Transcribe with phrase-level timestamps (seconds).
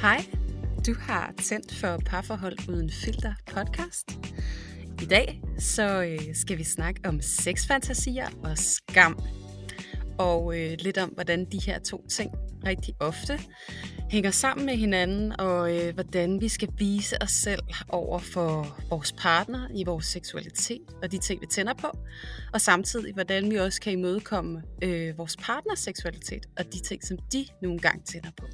[0.00, 0.24] Hej,
[0.86, 4.18] du har tændt for Parforhold Uden Filter podcast.
[5.02, 9.18] I dag så øh, skal vi snakke om sexfantasier og skam.
[10.18, 12.30] Og øh, lidt om, hvordan de her to ting
[12.66, 13.38] rigtig ofte
[14.10, 19.12] hænger sammen med hinanden, og øh, hvordan vi skal vise os selv over for vores
[19.12, 21.98] partner i vores seksualitet og de ting, vi tænder på,
[22.52, 27.18] og samtidig hvordan vi også kan imødekomme øh, vores partners seksualitet og de ting, som
[27.32, 28.46] de nogle gange tænder på.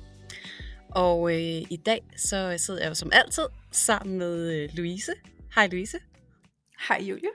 [0.96, 5.12] Og øh, i dag så sidder jeg jo som altid sammen med øh, Louise.
[5.54, 5.98] Hej Louise.
[6.88, 7.30] Hej Julie.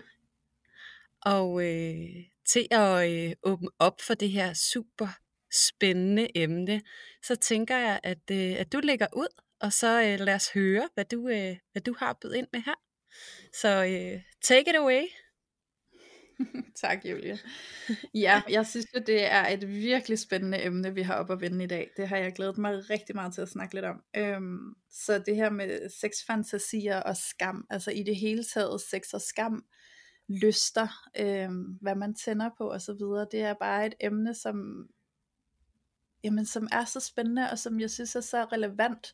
[1.25, 5.07] Og øh, til at øh, åbne op for det her super
[5.53, 6.81] spændende emne,
[7.23, 9.27] så tænker jeg, at, øh, at du lægger ud,
[9.59, 12.61] og så øh, lad os høre, hvad du, øh, hvad du har bydet ind med
[12.61, 12.75] her.
[13.61, 15.03] Så øh, take it away.
[16.81, 17.39] tak, Julie.
[18.13, 21.63] Ja, jeg synes jo, det er et virkelig spændende emne, vi har op at vende
[21.63, 21.89] i dag.
[21.97, 24.03] Det har jeg glædet mig rigtig meget til at snakke lidt om.
[24.17, 29.21] Øhm, så det her med sexfantasier og skam, altså i det hele taget sex og
[29.21, 29.65] skam,
[30.27, 30.87] lyster,
[31.19, 32.99] øhm, hvad man tænder på osv.,
[33.31, 34.87] det er bare et emne, som,
[36.23, 39.13] jamen, som er så spændende, og som jeg synes er så relevant,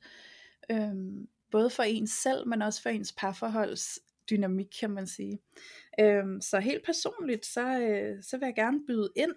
[0.71, 5.39] øhm, både for ens selv, men også for ens parforholds dynamik, kan man sige.
[5.99, 9.33] Øhm, så helt personligt, så, øh, så vil jeg gerne byde ind.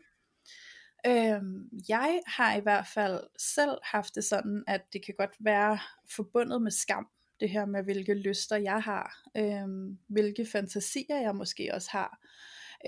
[1.07, 5.79] Øhm, jeg har i hvert fald selv haft det sådan, at det kan godt være
[6.11, 7.09] forbundet med skam,
[7.41, 12.19] det her med hvilke lyster jeg har, øhm, hvilke fantasier jeg måske også har.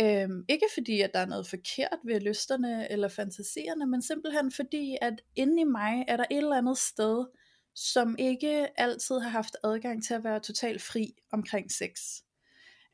[0.00, 4.96] Øhm, ikke fordi, at der er noget forkert ved lysterne eller fantasierne, men simpelthen fordi,
[5.02, 7.26] at inde i mig er der et eller andet sted,
[7.74, 12.22] som ikke altid har haft adgang til at være totalt fri omkring sex.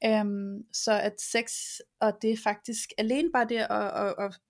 [0.05, 1.53] Øhm, så at sex,
[2.01, 4.41] og det er faktisk alene bare det at, at, at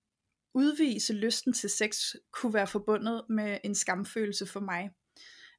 [0.55, 4.91] udvise lysten til sex, kunne være forbundet med en skamfølelse for mig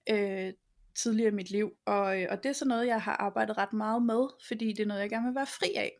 [0.09, 0.53] øh,
[0.95, 1.71] tidligere i mit liv.
[1.85, 4.79] Og, øh, og det er så noget, jeg har arbejdet ret meget med, fordi det
[4.79, 5.91] er noget, jeg gerne vil være fri af.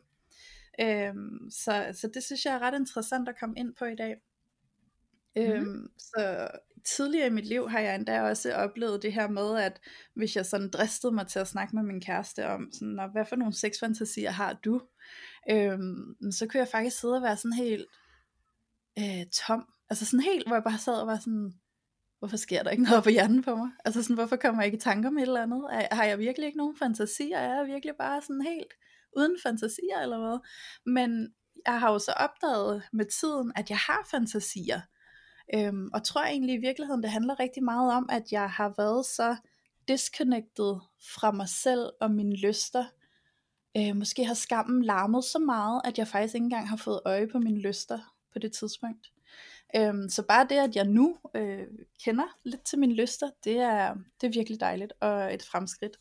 [0.80, 4.16] Øhm, så, så det synes jeg er ret interessant at komme ind på i dag.
[5.36, 5.52] Mm-hmm.
[5.52, 6.48] Øhm, så
[6.84, 9.80] tidligere i mit liv har jeg endda også oplevet det her med, at
[10.14, 13.36] hvis jeg sådan dristede mig til at snakke med min kæreste om, sådan, hvad for
[13.36, 14.80] nogle sexfantasier har du?
[15.50, 17.86] Øhm, så kunne jeg faktisk sidde og være sådan helt
[18.98, 19.64] øh, tom.
[19.90, 21.52] Altså sådan helt, hvor jeg bare sad og var sådan,
[22.18, 23.70] hvorfor sker der ikke noget på hjernen på mig?
[23.84, 25.64] Altså sådan, hvorfor kommer jeg ikke i tanker med et eller andet?
[25.92, 27.38] Har jeg virkelig ikke nogen fantasier?
[27.38, 28.72] Er jeg virkelig bare sådan helt
[29.16, 30.38] uden fantasier eller hvad?
[30.86, 31.34] Men
[31.66, 34.80] jeg har jo så opdaget med tiden, at jeg har fantasier.
[35.54, 39.06] Øhm, og tror egentlig i virkeligheden, det handler rigtig meget om, at jeg har været
[39.06, 39.36] så
[39.88, 40.76] disconnected
[41.16, 42.84] fra mig selv og mine lyster.
[43.76, 47.28] Øh, måske har skammen larmet så meget, at jeg faktisk ikke engang har fået øje
[47.28, 47.98] på mine lyster
[48.32, 49.12] på det tidspunkt.
[49.76, 51.66] Øhm, så bare det, at jeg nu øh,
[52.04, 55.96] kender lidt til mine lyster, det er, det er virkelig dejligt og et fremskridt.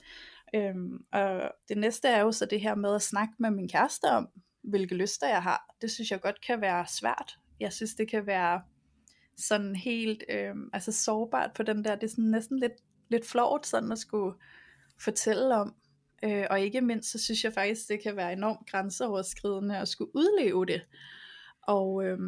[0.55, 4.05] Øhm, og det næste er jo så det her med at snakke med min kæreste
[4.05, 4.29] om,
[4.63, 5.75] hvilke lyster jeg har.
[5.81, 7.37] Det synes jeg godt kan være svært.
[7.59, 8.61] Jeg synes, det kan være
[9.47, 12.73] sådan helt øh, altså sårbart på den der, det er sådan næsten lidt,
[13.09, 14.37] lidt flot sådan at skulle
[14.99, 15.75] fortælle om,
[16.23, 20.15] øh, og ikke mindst så synes jeg faktisk det kan være enormt grænseoverskridende at skulle
[20.15, 20.81] udleve det,
[21.61, 22.19] og, øh,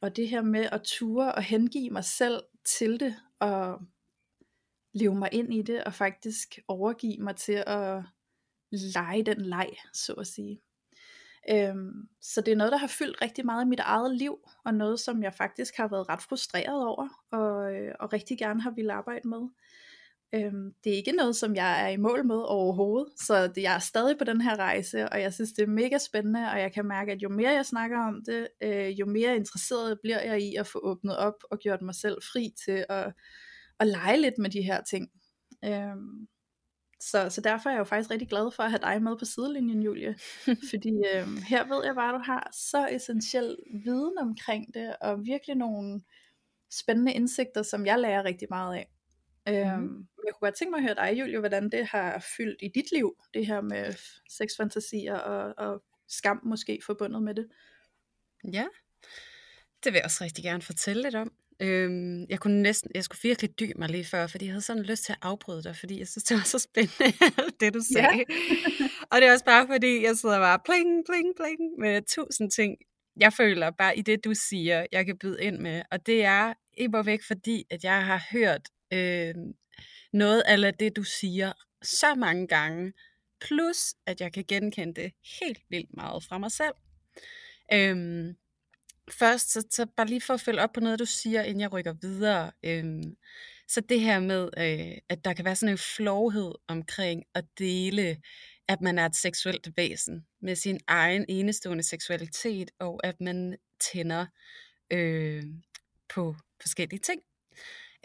[0.00, 3.80] og det her med at ture og hengive mig selv til det, og
[4.94, 8.02] leve mig ind i det, og faktisk overgive mig til at
[8.70, 10.60] lege den leg, så at sige.
[11.50, 14.74] Øhm, så det er noget, der har fyldt rigtig meget i mit eget liv, og
[14.74, 18.70] noget, som jeg faktisk har været ret frustreret over, og, øh, og rigtig gerne har
[18.70, 19.48] ville arbejde med.
[20.34, 23.74] Øhm, det er ikke noget, som jeg er i mål med overhovedet, så det, jeg
[23.74, 26.72] er stadig på den her rejse, og jeg synes, det er mega spændende, og jeg
[26.72, 30.42] kan mærke, at jo mere jeg snakker om det, øh, jo mere interesseret bliver jeg
[30.42, 33.12] i at få åbnet op og gjort mig selv fri til at,
[33.80, 35.08] at lege lidt med de her ting.
[35.64, 36.28] Øhm,
[37.00, 39.24] så, så derfor er jeg jo faktisk rigtig glad for at have dig med på
[39.24, 40.16] sidelinjen, Julie.
[40.70, 45.24] Fordi øh, her ved jeg bare, at du har så essentiel viden omkring det, og
[45.24, 46.02] virkelig nogle
[46.70, 48.88] spændende indsigter, som jeg lærer rigtig meget af.
[49.46, 49.52] Mm.
[49.52, 52.68] Øhm, jeg kunne godt tænke mig at høre dig, Julie, hvordan det har fyldt i
[52.74, 53.94] dit liv, det her med
[54.30, 57.48] sexfantasier og, og skam måske forbundet med det.
[58.52, 58.66] Ja,
[59.84, 61.32] det vil jeg også rigtig gerne fortælle lidt om.
[61.62, 64.82] Øhm, jeg kunne næsten, jeg skulle virkelig dy mig lige før, fordi jeg havde sådan
[64.82, 67.18] lyst til at afbryde dig, fordi jeg synes, det var så spændende,
[67.60, 68.16] det du sagde.
[68.16, 68.24] Ja.
[69.10, 72.76] og det er også bare fordi, jeg sidder bare pling, pling, pling med tusind ting.
[73.20, 75.82] Jeg føler bare i det, du siger, jeg kan byde ind med.
[75.90, 79.34] Og det er ikke væk, fordi at jeg har hørt øh,
[80.12, 81.52] noget af det, du siger
[81.82, 82.92] så mange gange.
[83.40, 86.74] Plus, at jeg kan genkende det helt vildt meget fra mig selv.
[87.72, 88.36] Øhm,
[89.12, 91.72] først, så, så bare lige for at følge op på noget, du siger, inden jeg
[91.72, 93.16] rykker videre, øhm,
[93.68, 98.22] Så det her med, øh, at der kan være sådan en flovhed omkring at dele,
[98.68, 103.56] at man er et seksuelt væsen med sin egen enestående seksualitet, og at man
[103.92, 104.26] tænder
[104.92, 105.44] øh,
[106.08, 107.22] på forskellige ting.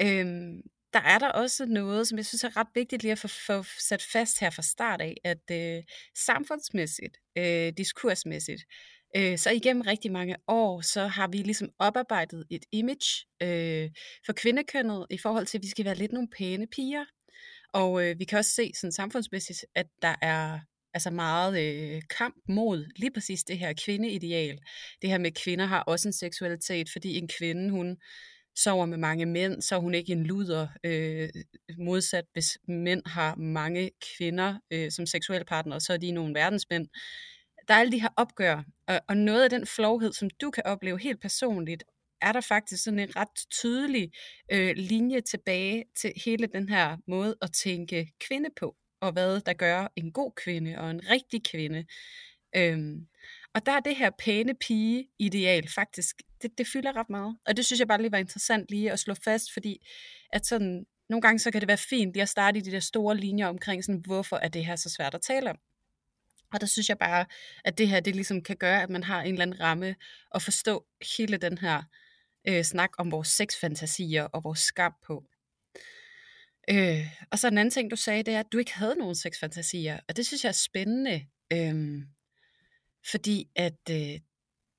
[0.01, 0.61] Øhm,
[0.93, 3.63] der er der også noget, som jeg synes er ret vigtigt lige at få, få
[3.79, 5.83] sat fast her fra start af, at øh,
[6.15, 8.63] samfundsmæssigt, øh, diskursmæssigt,
[9.15, 13.89] øh, så igennem rigtig mange år, så har vi ligesom oparbejdet et image øh,
[14.25, 17.05] for kvindekønnet i forhold til, at vi skal være lidt nogle pæne piger.
[17.73, 20.59] Og øh, vi kan også se sådan samfundsmæssigt, at der er
[20.93, 24.59] altså meget øh, kamp mod lige præcis det her kvindeideal.
[25.01, 27.97] Det her med, at kvinder har også en seksualitet, fordi en kvinde, hun
[28.55, 31.29] sover med mange mænd, så er hun ikke en luder, øh,
[31.77, 36.87] modsat hvis mænd har mange kvinder øh, som seksuelle partnere, så er de nogle verdensmænd.
[37.67, 40.63] Der er alle de her opgør, og, og noget af den flovhed, som du kan
[40.65, 41.83] opleve helt personligt,
[42.21, 44.11] er der faktisk sådan en ret tydelig
[44.51, 49.53] øh, linje tilbage til hele den her måde at tænke kvinde på, og hvad der
[49.53, 51.85] gør en god kvinde og en rigtig kvinde.
[52.55, 53.07] Øhm,
[53.55, 57.37] og der er det her pæne pige-ideal faktisk, det, det fylder ret meget.
[57.47, 59.87] Og det synes jeg bare lige var interessant lige at slå fast, fordi
[60.33, 62.79] at sådan, nogle gange så kan det være fint lige at starte i de der
[62.79, 65.57] store linjer omkring, sådan, hvorfor er det her så svært at tale om.
[66.53, 67.25] Og der synes jeg bare,
[67.65, 69.95] at det her det ligesom kan gøre, at man har en eller anden ramme
[70.31, 70.85] og forstå
[71.17, 71.83] hele den her
[72.47, 75.23] øh, snak om vores sexfantasier og vores skam på.
[76.69, 79.15] Øh, og så en anden ting, du sagde, det er, at du ikke havde nogen
[79.15, 79.99] sexfantasier.
[80.09, 81.25] Og det synes jeg er spændende.
[81.53, 82.03] Øh,
[83.11, 84.19] fordi at øh,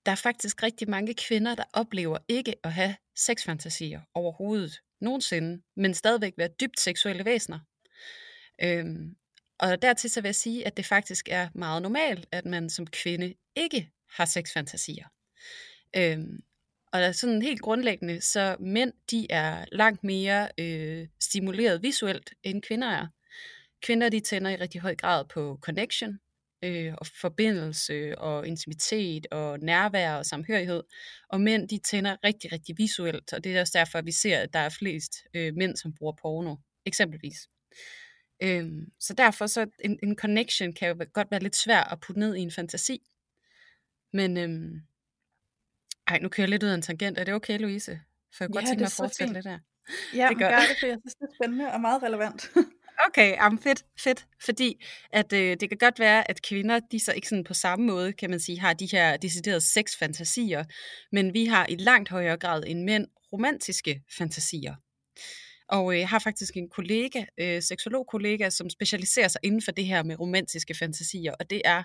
[0.06, 5.94] der er faktisk rigtig mange kvinder, der oplever ikke at have sexfantasier overhovedet nogensinde, men
[5.94, 7.58] stadigvæk være dybt seksuelle væsener.
[8.62, 9.16] Øhm,
[9.60, 12.86] og dertil så vil jeg sige, at det faktisk er meget normalt, at man som
[12.86, 15.06] kvinde ikke har sexfantasier.
[15.96, 16.42] Øhm,
[16.92, 22.88] og sådan helt grundlæggende, så mænd, de er langt mere øh, stimuleret visuelt, end kvinder
[22.88, 23.06] er.
[23.82, 26.18] Kvinder, de tænder i rigtig høj grad på connection,
[26.64, 30.82] øh, og forbindelse og intimitet og nærvær og samhørighed.
[31.28, 34.38] Og mænd, de tænder rigtig, rigtig visuelt, og det er også derfor, at vi ser,
[34.38, 36.56] at der er flest øh, mænd, som bruger porno,
[36.86, 37.48] eksempelvis.
[38.42, 42.20] Øhm, så derfor så en, en connection kan jo godt være lidt svær at putte
[42.20, 43.00] ned i en fantasi.
[44.12, 44.80] Men øhm,
[46.06, 47.18] ej, nu kører jeg lidt ud af en tangent.
[47.18, 48.00] Er det okay, Louise?
[48.36, 49.58] For jeg ja, godt tænke mig at fortsætte lidt der.
[50.14, 52.50] Ja, det gør det, for jeg synes, det er spændende og meget relevant.
[53.08, 54.26] Okay, um, fedt, fedt.
[54.44, 57.86] Fordi at øh, det kan godt være, at kvinder, de så ikke sådan på samme
[57.86, 60.64] måde, kan man sige, har de her deciderede sexfantasier,
[61.12, 64.74] men vi har i langt højere grad end mænd romantiske fantasier.
[65.68, 69.86] Og øh, jeg har faktisk en kollega, øh, seksolog-kollega, som specialiserer sig inden for det
[69.86, 71.82] her med romantiske fantasier, og det er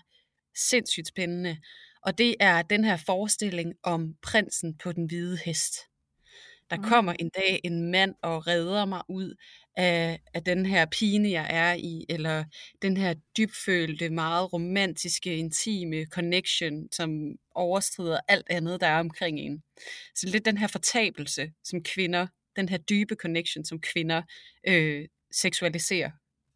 [0.56, 1.58] sindssygt spændende.
[2.02, 5.74] Og det er den her forestilling om prinsen på den hvide hest.
[6.70, 6.84] Der mm.
[6.84, 9.36] kommer en dag en mand og redder mig ud
[9.76, 12.44] af, af den her pine, jeg er i, eller
[12.82, 17.10] den her dybfølte, meget romantiske, intime connection, som
[17.56, 19.64] overstrider alt andet, der er omkring en.
[20.16, 24.22] Så lidt den her fortabelse, som kvinder, den her dybe connection, som kvinder
[24.68, 26.12] øh, seksualiserer,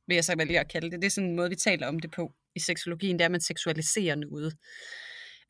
[0.08, 1.02] vil jeg så vælge at kalde det.
[1.02, 3.32] Det er sådan en måde, vi taler om det på i seksologien, det er, at
[3.32, 4.58] man seksualiserer noget.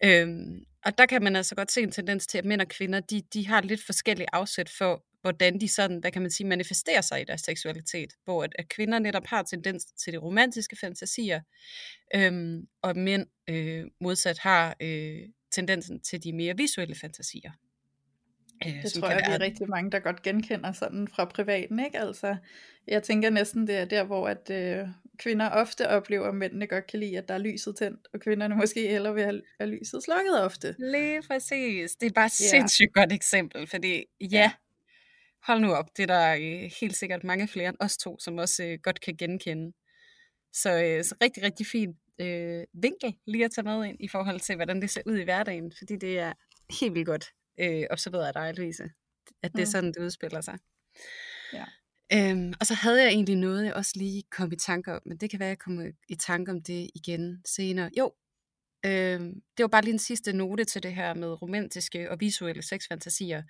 [0.04, 3.00] Øhm, og der kan man altså godt se en tendens til, at mænd og kvinder,
[3.00, 7.02] de, de har lidt forskellige afsæt for, hvordan de sådan, hvad kan man sige, manifesterer
[7.02, 8.14] sig i deres seksualitet.
[8.24, 11.42] Hvor at, at kvinder netop har tendens til de romantiske fantasier,
[12.16, 15.22] øhm, og mænd øh, modsat har øh,
[15.52, 17.52] tendensen til de mere visuelle fantasier.
[18.66, 19.36] Øh, det tror jeg, være...
[19.36, 22.00] er rigtig mange, der godt genkender sådan fra privaten, ikke?
[22.00, 22.36] Altså,
[22.88, 24.88] jeg tænker næsten, det er der, hvor at øh,
[25.20, 28.56] kvinder ofte oplever, at mændene godt kan lide, at der er lyset tændt, og kvinderne
[28.56, 30.76] måske hellere vil have, have lyset slukket ofte.
[30.80, 31.96] Lige præcis.
[31.96, 32.48] Det er bare et ja.
[32.50, 34.52] sindssygt godt eksempel, fordi ja, ja,
[35.44, 38.38] hold nu op, det er der øh, helt sikkert mange flere end os to, som
[38.38, 39.74] også øh, godt kan genkende.
[40.54, 44.40] Så, øh, så rigtig, rigtig fin øh, vinkel lige at tage med ind i forhold
[44.40, 46.34] til, hvordan det ser ud i hverdagen, fordi det er
[46.80, 47.26] helt vildt godt
[47.60, 48.84] øh, observeret af dig, Louise,
[49.44, 50.58] at det er sådan, det udspiller sig.
[51.54, 51.66] Ja.
[52.14, 55.18] Øhm, og så havde jeg egentlig noget, jeg også lige kom i tanke om, men
[55.18, 57.90] det kan være, at jeg kommer i tanke om det igen senere.
[57.98, 58.14] Jo,
[58.86, 62.62] øhm, det var bare lige en sidste note til det her med romantiske og visuelle
[62.62, 63.44] sexfantasier.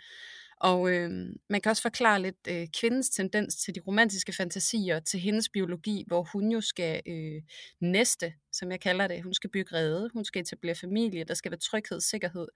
[0.60, 1.10] Og øh,
[1.50, 6.04] man kan også forklare lidt øh, kvindens tendens til de romantiske fantasier, til hendes biologi,
[6.08, 7.42] hvor hun jo skal øh,
[7.82, 9.24] næste, som jeg kalder det.
[9.24, 12.48] Hun skal bygge rede, hun skal etablere familie, der skal være tryghed, sikkerhed,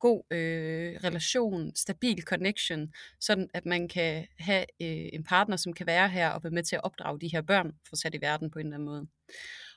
[0.00, 5.86] god øh, relation, stabil connection, sådan at man kan have øh, en partner, som kan
[5.86, 8.50] være her og være med til at opdrage de her børn, for sat i verden
[8.50, 9.06] på en eller anden måde.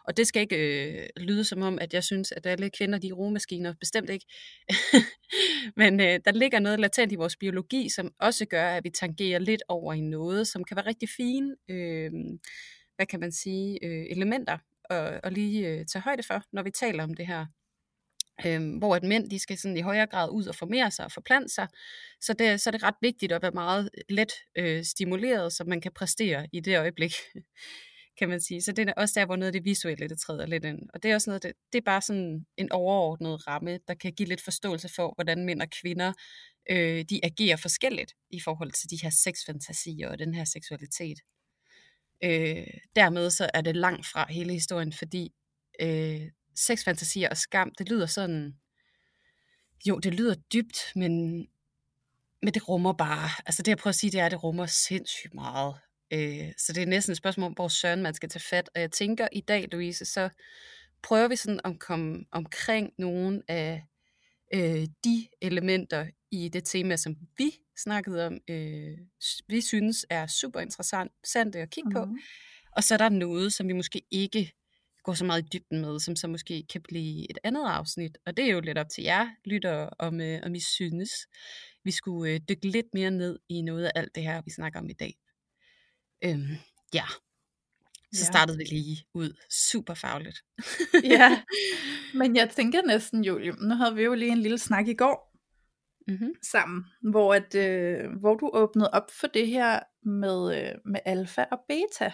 [0.10, 3.08] Og det skal ikke øh, lyde som om, at jeg synes, at alle kvinder de
[3.08, 3.74] er romaskiner.
[3.80, 4.26] Bestemt ikke.
[5.82, 9.40] Men øh, der ligger noget latent i vores biologi, som også gør, at vi tangerer
[9.40, 12.12] lidt over i noget, som kan være rigtig fine, øh,
[12.96, 14.58] hvad kan man sige, øh, elementer
[14.90, 17.46] at, at lige øh, tage højde for, når vi taler om det her
[18.46, 21.12] Øhm, hvor at mænd de skal sådan i højere grad ud og formere sig og
[21.12, 21.68] forplante sig.
[22.22, 25.82] Så det, så er det ret vigtigt at være meget let øh, stimuleret, så man
[25.82, 27.14] kan præstere i det øjeblik,
[28.20, 28.62] kan man sige.
[28.62, 30.80] Så det er også der, hvor noget af det visuelle, det træder lidt ind.
[30.94, 34.14] Og det er også noget, det, det er bare sådan en overordnet ramme, der kan
[34.14, 36.14] give lidt forståelse for, hvordan mænd og kvinder,
[36.70, 41.20] øh, de agerer forskelligt i forhold til de her sexfantasier og den her seksualitet.
[42.24, 45.32] Øh, dermed så er det langt fra hele historien, fordi
[45.82, 46.22] øh,
[46.56, 48.54] sexfantasier og skam, det lyder sådan,
[49.88, 51.38] jo, det lyder dybt, men,
[52.42, 54.66] men det rummer bare, altså det jeg prøver at sige, det er, at det rummer
[54.66, 55.76] sindssygt meget.
[56.14, 58.70] Øh, så det er næsten et spørgsmål om, hvor søren man skal tage fat.
[58.76, 60.30] Og jeg tænker i dag, Louise, så
[61.04, 63.84] prøver vi sådan at komme omkring nogle af
[64.54, 68.98] øh, de elementer i det tema, som vi snakkede om, øh,
[69.48, 72.06] vi synes er super interessant at kigge på.
[72.06, 72.20] Mm-hmm.
[72.76, 74.52] Og så er der noget, som vi måske ikke
[75.04, 78.18] går så meget i dybden med, som så måske kan blive et andet afsnit.
[78.26, 81.12] Og det er jo lidt op til jer, lytter, om, øh, om I synes,
[81.84, 84.80] vi skulle øh, dykke lidt mere ned i noget af alt det her, vi snakker
[84.80, 85.14] om i dag.
[86.26, 86.58] Øhm,
[86.94, 87.06] ja,
[88.14, 88.26] så ja.
[88.26, 90.44] startede vi lige ud super fagligt.
[91.04, 91.42] ja,
[92.20, 95.36] men jeg tænker næsten, Julie, nu havde vi jo lige en lille snak i går
[96.08, 96.34] mm-hmm.
[96.42, 101.46] sammen, hvor, at, øh, hvor du åbnede op for det her med, øh, med alfa
[101.52, 102.14] og beta.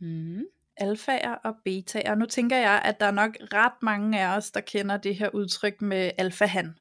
[0.00, 0.42] Mm
[0.76, 2.14] alfaer og betaer.
[2.14, 5.28] Nu tænker jeg, at der er nok ret mange af os, der kender det her
[5.28, 6.78] udtryk med alfahan,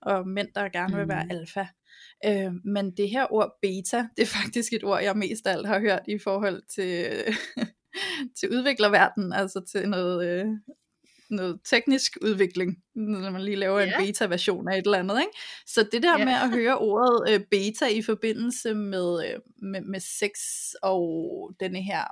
[0.00, 1.30] og mænd, der gerne vil være mm.
[1.30, 1.66] alfa.
[2.24, 5.66] Øh, men det her ord beta, det er faktisk et ord, jeg mest af alt
[5.66, 7.24] har hørt i forhold til,
[8.38, 10.46] til udviklerverdenen, altså til noget, øh,
[11.30, 13.88] noget teknisk udvikling, når man lige laver yeah.
[13.88, 15.20] en beta-version af et eller andet.
[15.20, 15.38] Ikke?
[15.66, 16.26] Så det der yeah.
[16.26, 20.32] med at høre ordet øh, beta i forbindelse med, øh, med, med sex
[20.82, 22.04] og denne her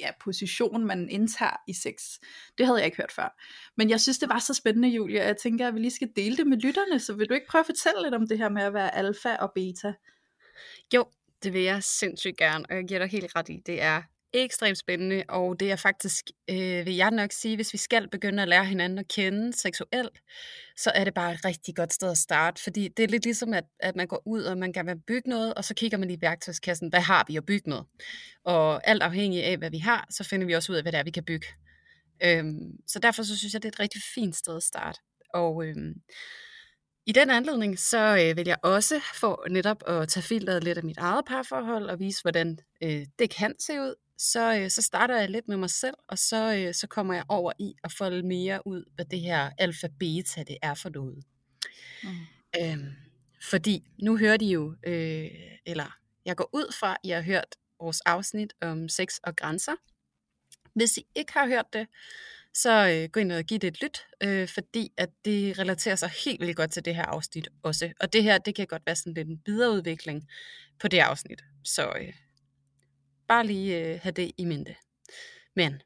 [0.00, 2.18] ja, position, man indtager i sex.
[2.58, 3.42] Det havde jeg ikke hørt før.
[3.76, 5.24] Men jeg synes, det var så spændende, Julia.
[5.24, 7.00] Jeg tænker, at vi lige skal dele det med lytterne.
[7.00, 9.36] Så vil du ikke prøve at fortælle lidt om det her med at være alfa
[9.36, 9.92] og beta?
[10.94, 11.04] Jo,
[11.42, 13.62] det vil jeg sindssygt gerne, og jeg giver dig helt ret i.
[13.66, 17.78] Det er ekstremt spændende, og det er faktisk, øh, vil jeg nok sige, hvis vi
[17.78, 20.22] skal begynde at lære hinanden at kende seksuelt,
[20.76, 23.54] så er det bare et rigtig godt sted at starte, fordi det er lidt ligesom,
[23.54, 26.10] at, at man går ud, og man gerne vil bygge noget, og så kigger man
[26.10, 27.80] i værktøjskassen, hvad har vi at bygge med?
[28.44, 30.98] Og alt afhængig af, hvad vi har, så finder vi også ud af, hvad det
[30.98, 31.46] er, vi kan bygge.
[32.24, 35.00] Øhm, så derfor så synes jeg, det er et rigtig fint sted at starte.
[35.34, 35.94] Og øhm,
[37.06, 40.84] i den anledning, så øh, vil jeg også få netop at tage filteret lidt af
[40.84, 45.20] mit eget parforhold og vise, hvordan øh, det kan se ud så, øh, så starter
[45.20, 48.22] jeg lidt med mig selv, og så, øh, så kommer jeg over i at folde
[48.22, 51.24] mere ud, hvad det her alfa-beta det er for noget.
[52.02, 52.08] Mm.
[52.60, 52.92] Øhm,
[53.42, 55.30] fordi nu hører de jo, øh,
[55.66, 59.76] eller jeg går ud fra, at I har hørt vores afsnit om sex og grænser.
[60.74, 61.86] Hvis I ikke har hørt det,
[62.54, 66.10] så øh, gå ind og giv det et lyt, øh, fordi at det relaterer sig
[66.24, 67.92] helt vildt godt til det her afsnit også.
[68.00, 70.28] Og det her, det kan godt være sådan lidt en videreudvikling
[70.80, 71.42] på det afsnit.
[71.64, 72.12] Så øh,
[73.30, 74.76] Bare lige øh, have det i mente.
[75.56, 75.82] Men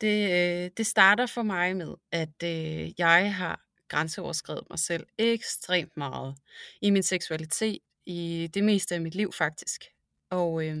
[0.00, 5.96] det, øh, det starter for mig med, at øh, jeg har grænseoverskrevet mig selv ekstremt
[5.96, 6.34] meget
[6.82, 9.84] i min seksualitet, i det meste af mit liv faktisk.
[10.30, 10.76] Og, øh,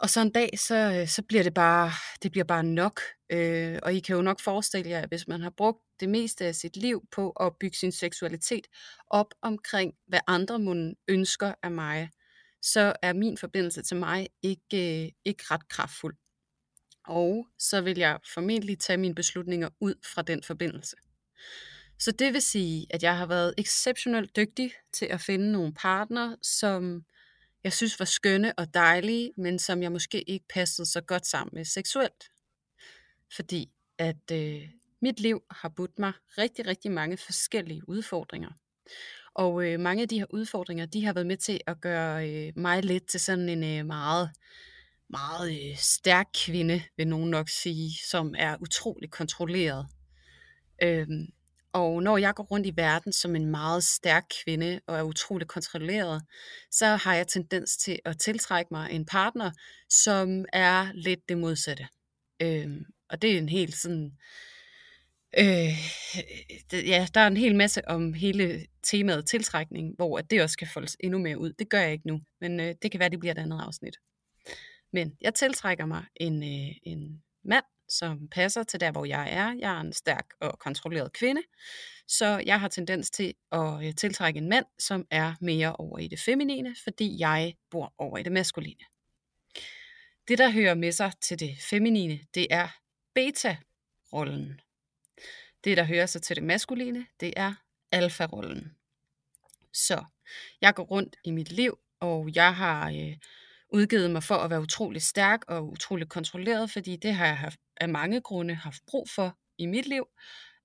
[0.00, 1.90] og så en dag, så, øh, så bliver det bare,
[2.22, 3.00] det bliver bare nok.
[3.30, 6.46] Øh, og I kan jo nok forestille jer, at hvis man har brugt det meste
[6.46, 8.66] af sit liv på at bygge sin seksualitet
[9.10, 12.10] op omkring, hvad andre må ønsker af mig,
[12.64, 16.16] så er min forbindelse til mig ikke, øh, ikke ret kraftfuld.
[17.06, 20.96] Og så vil jeg formentlig tage mine beslutninger ud fra den forbindelse.
[21.98, 26.36] Så det vil sige, at jeg har været exceptionelt dygtig til at finde nogle partner,
[26.42, 27.04] som
[27.64, 31.50] jeg synes var skønne og dejlige, men som jeg måske ikke passede så godt sammen
[31.54, 32.30] med seksuelt.
[33.36, 34.68] Fordi at øh,
[35.02, 38.50] mit liv har budt mig rigtig, rigtig mange forskellige udfordringer.
[39.34, 42.52] Og øh, mange af de her udfordringer, de har været med til at gøre øh,
[42.56, 44.30] mig lidt til sådan en øh, meget,
[45.10, 49.86] meget øh, stærk kvinde, vil nogen nok sige, som er utrolig kontrolleret.
[50.82, 51.26] Øhm,
[51.72, 55.48] og når jeg går rundt i verden som en meget stærk kvinde og er utrolig
[55.48, 56.22] kontrolleret,
[56.70, 59.50] så har jeg tendens til at tiltrække mig en partner,
[59.88, 61.88] som er lidt det modsatte.
[62.42, 64.12] Øhm, og det er en helt sådan
[65.38, 65.74] Øh,
[66.70, 70.58] det, ja, der er en hel masse om hele temaet tiltrækning, hvor at det også
[70.58, 71.52] kan foldes endnu mere ud.
[71.52, 73.96] Det gør jeg ikke nu, men øh, det kan være, det bliver et andet afsnit.
[74.92, 79.54] Men jeg tiltrækker mig en, øh, en mand, som passer til der, hvor jeg er.
[79.58, 81.42] Jeg er en stærk og kontrolleret kvinde,
[82.08, 86.08] så jeg har tendens til at øh, tiltrække en mand, som er mere over i
[86.08, 88.84] det feminine, fordi jeg bor over i det maskuline.
[90.28, 92.68] Det, der hører med sig til det feminine, det er
[93.14, 94.60] beta-rollen.
[95.64, 97.54] Det, der hører sig til det maskuline, det er
[97.92, 98.76] alfa-rollen.
[99.72, 100.04] Så
[100.60, 103.16] jeg går rundt i mit liv, og jeg har øh,
[103.68, 107.60] udgivet mig for at være utrolig stærk og utrolig kontrolleret, fordi det har jeg haft,
[107.76, 110.06] af mange grunde haft brug for i mit liv.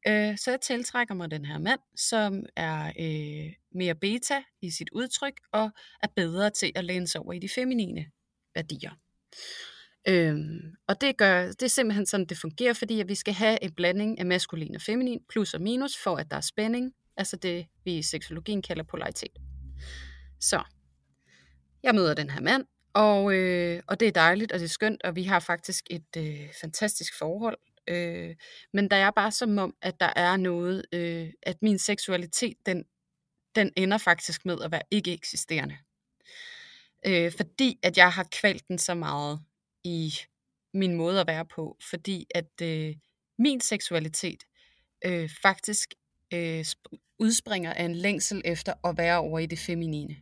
[0.07, 4.89] Øh, så jeg tiltrækker mig den her mand, som er øh, mere beta i sit
[4.91, 5.71] udtryk og
[6.03, 8.05] er bedre til at læne sig over i de feminine
[8.55, 8.91] værdier.
[10.07, 13.63] Øhm, og det, gør, det er simpelthen sådan, det fungerer, fordi at vi skal have
[13.63, 17.35] en blanding af maskulin og feminin, plus og minus, for at der er spænding, altså
[17.35, 19.37] det vi i seksologien kalder polaritet.
[20.39, 20.63] Så,
[21.83, 25.03] jeg møder den her mand, og, øh, og det er dejligt, og det er skønt,
[25.03, 27.57] og vi har faktisk et øh, fantastisk forhold.
[27.87, 28.35] Øh,
[28.73, 32.83] men der er bare som om, at der er noget, øh, at min seksualitet, den,
[33.55, 35.77] den ender faktisk med at være ikke eksisterende.
[37.05, 39.39] Øh, fordi at jeg har kvalt den så meget
[39.83, 40.13] i
[40.73, 42.95] min måde at være på, fordi at øh,
[43.39, 44.43] min seksualitet
[45.05, 45.89] øh, faktisk
[46.33, 46.65] øh,
[47.19, 50.15] udspringer af en længsel efter at være over i det feminine.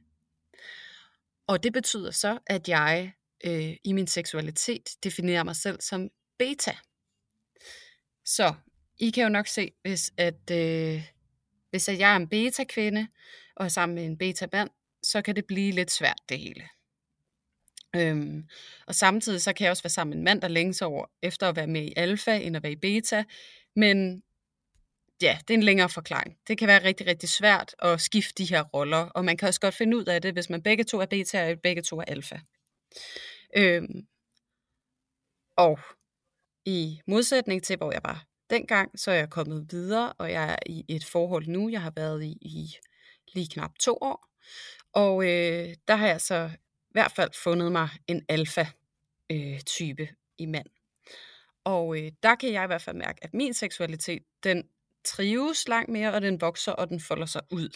[1.47, 3.13] Og det betyder så, at jeg
[3.45, 6.09] øh, i min seksualitet definerer mig selv som
[6.39, 6.77] beta.
[8.25, 8.53] Så
[8.99, 11.03] I kan jo nok se, hvis at, øh,
[11.69, 13.07] hvis at jeg er en beta-kvinde
[13.55, 14.69] og er sammen med en beta-mand,
[15.03, 16.69] så kan det blive lidt svært det hele.
[17.95, 18.43] Øhm,
[18.87, 21.49] og samtidig så kan jeg også være sammen med en mand, der længes over efter
[21.49, 23.23] at være med i alfa, end at være i beta.
[23.75, 24.23] Men
[25.21, 26.37] ja, det er en længere forklaring.
[26.47, 29.59] Det kan være rigtig, rigtig svært at skifte de her roller, og man kan også
[29.59, 32.03] godt finde ud af det, hvis man begge to er beta og begge to er
[32.03, 32.39] alfa.
[33.57, 34.07] Øhm,
[35.57, 35.79] og
[36.65, 40.55] i modsætning til, hvor jeg var dengang, så er jeg kommet videre, og jeg er
[40.65, 42.75] i et forhold nu, jeg har været i, i
[43.33, 44.27] lige knap to år.
[44.93, 46.49] Og øh, der har jeg så
[46.97, 50.67] hvert fald fundet mig en alfa-type øh, i mand.
[51.63, 54.63] Og øh, der kan jeg i hvert fald mærke, at min seksualitet, den
[55.05, 57.69] trives langt mere, og den vokser, og den folder sig ud.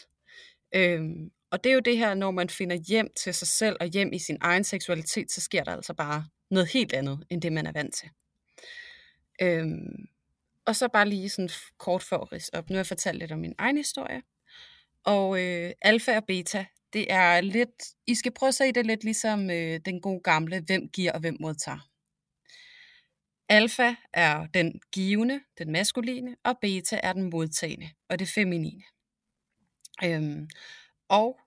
[0.76, 3.88] Øhm, og det er jo det her, når man finder hjem til sig selv og
[3.88, 7.54] hjem i sin egen seksualitet, så sker der altså bare noget helt andet, end det
[7.54, 8.10] man er vant til.
[9.42, 10.08] Øhm,
[10.66, 12.70] og så bare lige sådan kort for at op.
[12.70, 14.22] Nu har jeg fortalt lidt om min egen historie.
[15.04, 19.04] Og øh, alfa og beta, det er lidt, I skal prøve at se det lidt
[19.04, 21.88] ligesom øh, den gode gamle, hvem giver og hvem modtager.
[23.50, 28.84] Alfa er den givende, den maskuline, og beta er den modtagende, og det feminine.
[30.04, 30.48] Øhm,
[31.10, 31.40] og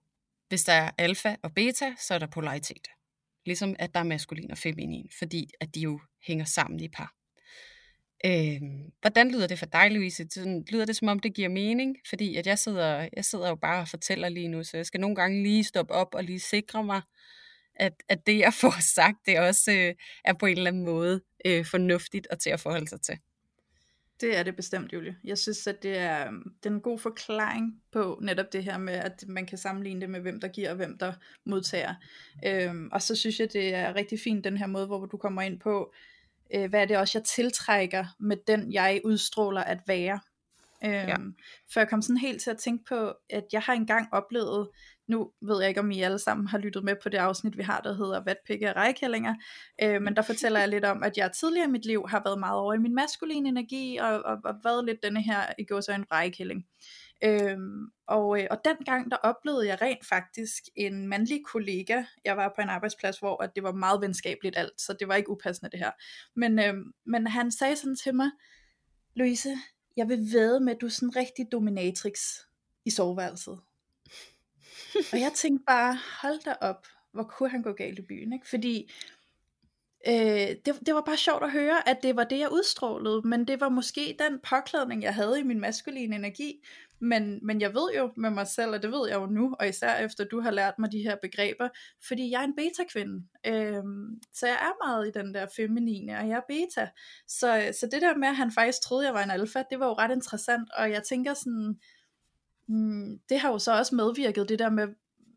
[0.48, 2.88] hvis der er alfa og beta, så er der polaritet.
[3.46, 7.23] Ligesom at der er maskulin og feminin, fordi at de jo hænger sammen i par.
[8.26, 8.60] Øh,
[9.00, 10.26] hvordan lyder det for dig, Louise?
[10.30, 11.96] Sådan, lyder det som om, det giver mening?
[12.08, 15.00] Fordi at jeg sidder, jeg sidder jo bare og fortæller lige nu, så jeg skal
[15.00, 17.02] nogle gange lige stoppe op og lige sikre mig,
[17.74, 21.20] at, at det, jeg får sagt, det også øh, er på en eller anden måde
[21.46, 23.18] øh, fornuftigt og til at forholde sig til.
[24.20, 25.16] Det er det bestemt, Julie.
[25.24, 28.78] Jeg synes, at det er, øhm, det er en god forklaring på netop det her
[28.78, 31.12] med, at man kan sammenligne det med, hvem der giver og hvem der
[31.44, 31.94] modtager.
[32.46, 35.42] Øhm, og så synes jeg, det er rigtig fint, den her måde, hvor du kommer
[35.42, 35.94] ind på,
[36.54, 40.20] øh, hvad er det også, jeg tiltrækker med den, jeg udstråler at være.
[40.84, 41.16] Øhm, ja.
[41.72, 44.68] For jeg kom sådan helt til at tænke på, at jeg har engang oplevet,
[45.08, 47.62] nu ved jeg ikke, om I alle sammen har lyttet med på det afsnit, vi
[47.62, 49.34] har, der hedder Vatpikke og rejkællinger,
[49.82, 52.38] øh, men der fortæller jeg lidt om, at jeg tidligere i mit liv har været
[52.38, 55.80] meget over i min maskuline energi, og, og, og været lidt denne her, i går
[55.80, 56.64] så en rejkælling.
[57.24, 62.04] Øhm, og, øh, og dengang der oplevede jeg rent faktisk en mandlig kollega.
[62.24, 65.14] Jeg var på en arbejdsplads, hvor at det var meget venskabeligt alt, så det var
[65.14, 65.90] ikke upassende det her.
[66.36, 66.74] Men, øh,
[67.06, 68.30] men han sagde sådan til mig,
[69.14, 69.56] Louise,
[69.96, 72.20] jeg vil væde med, at du er sådan en rigtig dominatrix
[72.84, 73.60] i soveværelset.
[75.12, 78.48] og jeg tænkte bare, hold da op, hvor kunne han gå galt i byen, ikke?
[78.48, 78.92] Fordi
[80.08, 83.48] øh, det, det var bare sjovt at høre, at det var det, jeg udstrålede, men
[83.48, 86.60] det var måske den påklædning, jeg havde i min maskuline energi.
[87.04, 89.68] Men, men jeg ved jo med mig selv, og det ved jeg jo nu, og
[89.68, 91.68] især efter du har lært mig de her begreber,
[92.06, 93.26] fordi jeg er en beta-kvinde.
[93.46, 96.90] Øhm, så jeg er meget i den der feminine, og jeg er beta.
[97.28, 99.86] Så, så det der med, at han faktisk troede, jeg var en alfa, det var
[99.86, 101.80] jo ret interessant, og jeg tænker sådan,
[102.68, 104.88] mm, det har jo så også medvirket, det der med,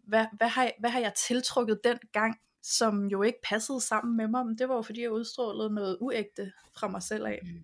[0.07, 4.17] hvad, hvad, har, jeg, hvad har jeg tiltrukket den gang, som jo ikke passede sammen
[4.17, 7.39] med mig, men det var jo fordi, jeg udstrålede noget uægte fra mig selv af.
[7.43, 7.63] Mm.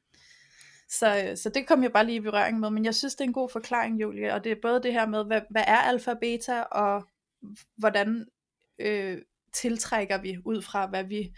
[0.99, 3.27] Så, så det kom jeg bare lige i berøring med, men jeg synes, det er
[3.27, 6.11] en god forklaring, Julie, og det er både det her med, hvad, hvad er alfa
[6.11, 7.07] og beta, og
[7.77, 8.25] hvordan
[8.79, 9.17] øh,
[9.53, 11.33] tiltrækker vi ud fra, hvad vi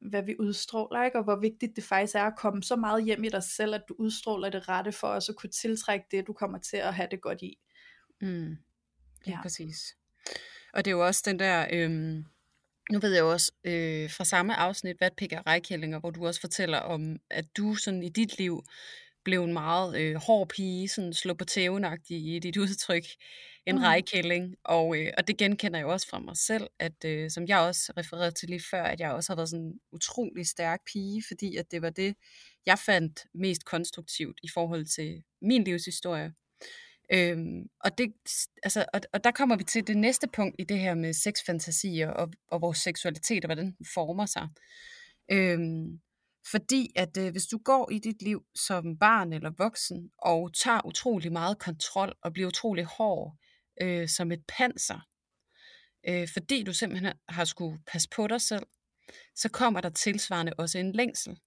[0.00, 1.18] hvad vi udstråler, ikke?
[1.18, 3.82] og hvor vigtigt det faktisk er at komme så meget hjem i dig selv, at
[3.88, 7.08] du udstråler det rette for os at kunne tiltrække det, du kommer til at have
[7.10, 7.58] det godt i.
[8.20, 8.50] Mm.
[9.26, 9.42] Ja, ja.
[9.42, 9.96] præcis.
[10.72, 12.24] Og det er jo også den der, øhm,
[12.92, 16.40] nu ved jeg jo også øh, fra samme afsnit, hvad pikker rejkællinger, hvor du også
[16.40, 18.64] fortæller om, at du sådan i dit liv
[19.24, 23.04] blev en meget øh, hård pige, sådan slå på tæven i dit udtryk,
[23.66, 23.82] en mm.
[23.82, 24.54] rejkælling.
[24.64, 27.92] Og, øh, og det genkender jeg også fra mig selv, at øh, som jeg også
[27.96, 31.56] refererede til lige før, at jeg også har været sådan en utrolig stærk pige, fordi
[31.56, 32.14] at det var det,
[32.66, 36.32] jeg fandt mest konstruktivt i forhold til min livshistorie.
[37.12, 38.12] Øhm, og, det,
[38.62, 42.10] altså, og, og der kommer vi til det næste punkt i det her med sexfantasier
[42.10, 44.48] og, og vores seksualitet og hvordan den former sig.
[45.30, 46.00] Øhm,
[46.50, 50.86] fordi at øh, hvis du går i dit liv som barn eller voksen og tager
[50.86, 53.36] utrolig meget kontrol og bliver utrolig hård
[53.82, 55.00] øh, som et panser,
[56.08, 58.66] øh, fordi du simpelthen har skulle passe på dig selv,
[59.34, 61.38] så kommer der tilsvarende også en længsel.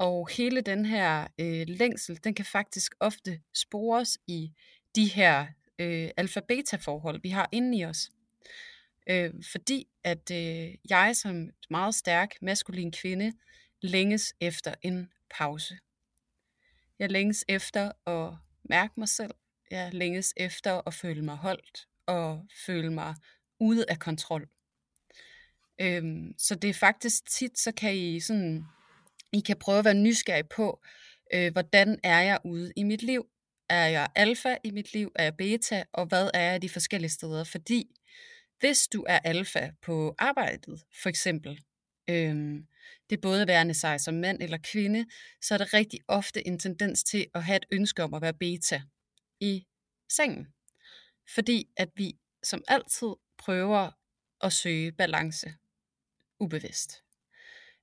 [0.00, 4.52] Og hele den her øh, længsel, den kan faktisk ofte spores i
[4.94, 5.46] de her
[5.78, 8.10] øh, alfabeta-forhold, vi har inde i os.
[9.10, 13.32] Øh, fordi at øh, jeg som meget stærk maskulin kvinde
[13.82, 15.78] længes efter en pause.
[16.98, 19.34] Jeg længes efter at mærke mig selv.
[19.70, 23.14] Jeg længes efter at føle mig holdt og føle mig
[23.58, 24.48] ude af kontrol.
[25.80, 28.64] Øhm, så det er faktisk tit, så kan I sådan
[29.32, 30.80] i kan prøve at være nysgerrig på,
[31.34, 33.26] øh, hvordan er jeg ude i mit liv?
[33.68, 35.12] Er jeg alfa i mit liv?
[35.14, 35.84] Er jeg beta?
[35.92, 37.44] Og hvad er jeg de forskellige steder?
[37.44, 37.90] Fordi
[38.58, 41.60] hvis du er alfa på arbejdet, for eksempel,
[42.10, 42.34] øh,
[43.10, 45.06] det er både værende sig som mand eller kvinde,
[45.42, 48.34] så er der rigtig ofte en tendens til at have et ønske om at være
[48.34, 48.82] beta
[49.40, 49.66] i
[50.12, 50.46] sengen.
[51.34, 53.90] Fordi at vi som altid prøver
[54.40, 55.54] at søge balance
[56.40, 57.02] ubevidst.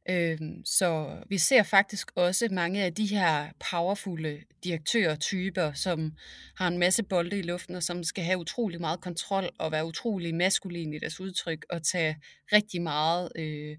[0.09, 6.13] Øhm, så vi ser faktisk også mange af de her powerfulde direktørtyper, som
[6.55, 9.85] har en masse bolde i luften, og som skal have utrolig meget kontrol og være
[9.85, 12.17] utrolig maskulin i deres udtryk, og tage
[12.53, 13.77] rigtig meget øh,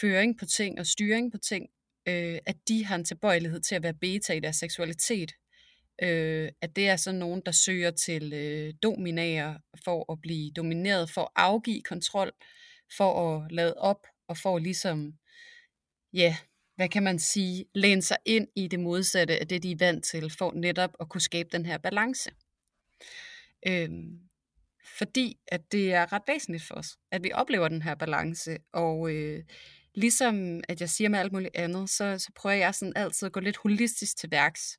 [0.00, 1.66] føring på ting og styring på ting,
[2.08, 5.32] øh, at de har en tilbøjelighed til at være beta i deres seksualitet.
[6.02, 11.10] Øh, at det er sådan nogen, der søger til øh, dominere for at blive domineret,
[11.10, 12.32] for at afgive kontrol,
[12.96, 15.12] for at lade op og for ligesom
[16.12, 16.36] ja,
[16.76, 20.04] hvad kan man sige, læne sig ind i det modsatte af det, de er vant
[20.04, 22.30] til, for netop at kunne skabe den her balance.
[23.66, 24.18] Øhm,
[24.98, 29.10] fordi at det er ret væsentligt for os, at vi oplever den her balance, og
[29.10, 29.44] øh,
[29.94, 33.32] ligesom at jeg siger med alt muligt andet, så, så prøver jeg sådan altid at
[33.32, 34.78] gå lidt holistisk til værks,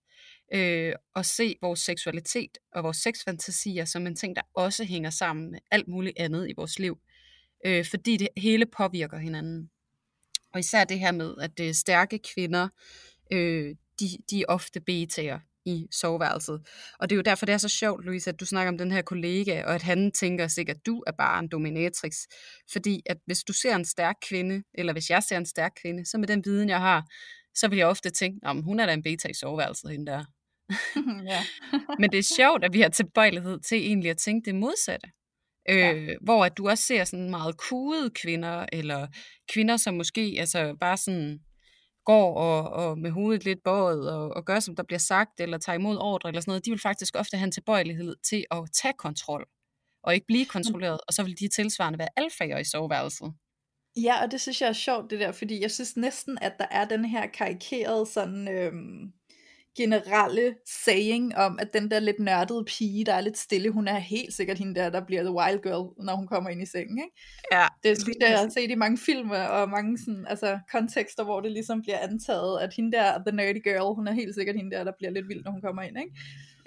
[0.53, 5.51] øh, og se vores seksualitet og vores sexfantasier som en ting, der også hænger sammen
[5.51, 6.97] med alt muligt andet i vores liv,
[7.65, 9.69] øh, fordi det hele påvirker hinanden.
[10.53, 12.67] Og især det her med, at det er stærke kvinder,
[13.31, 16.61] øh, de, de er ofte betager i soveværelset.
[16.99, 18.91] Og det er jo derfor, det er så sjovt, Louise, at du snakker om den
[18.91, 22.13] her kollega, og at han tænker sikkert, at du er bare en dominatrix.
[22.71, 26.05] Fordi at hvis du ser en stærk kvinde, eller hvis jeg ser en stærk kvinde,
[26.05, 27.05] så med den viden, jeg har,
[27.55, 30.25] så vil jeg ofte tænke, at hun er da en beta i soveværelset, hende der.
[31.99, 35.07] Men det er sjovt, at vi har tilbøjelighed til egentlig at tænke det modsatte.
[35.69, 36.13] Øh, ja.
[36.21, 39.07] Hvor at du også ser sådan meget kudede kvinder, eller
[39.53, 41.39] kvinder, som måske altså bare sådan
[42.05, 45.57] går og, og med hovedet lidt båret og, og gør, som der bliver sagt, eller
[45.57, 48.69] tager imod ordre eller sådan noget, de vil faktisk ofte have en tilbøjelighed til at
[48.81, 49.45] tage kontrol,
[50.03, 53.33] og ikke blive kontrolleret, og så vil de tilsvarende være alfager i soveværelset.
[53.97, 56.65] Ja, og det synes jeg er sjovt det der, fordi jeg synes næsten, at der
[56.71, 59.13] er den her karikerede sådan, øhm,
[59.79, 63.99] generelle saying om, at den der lidt nørdede pige, der er lidt stille, hun er
[63.99, 66.97] helt sikkert hende der, der bliver the wild girl, når hun kommer ind i sengen,
[66.97, 67.15] ikke?
[67.51, 67.67] Ja.
[67.83, 71.39] Det synes jeg, jeg har set i mange film og mange sådan, altså, kontekster, hvor
[71.39, 74.75] det ligesom bliver antaget, at hende der, the nerdy girl, hun er helt sikkert hende
[74.75, 76.15] der, der bliver lidt vild, når hun kommer ind, ikke?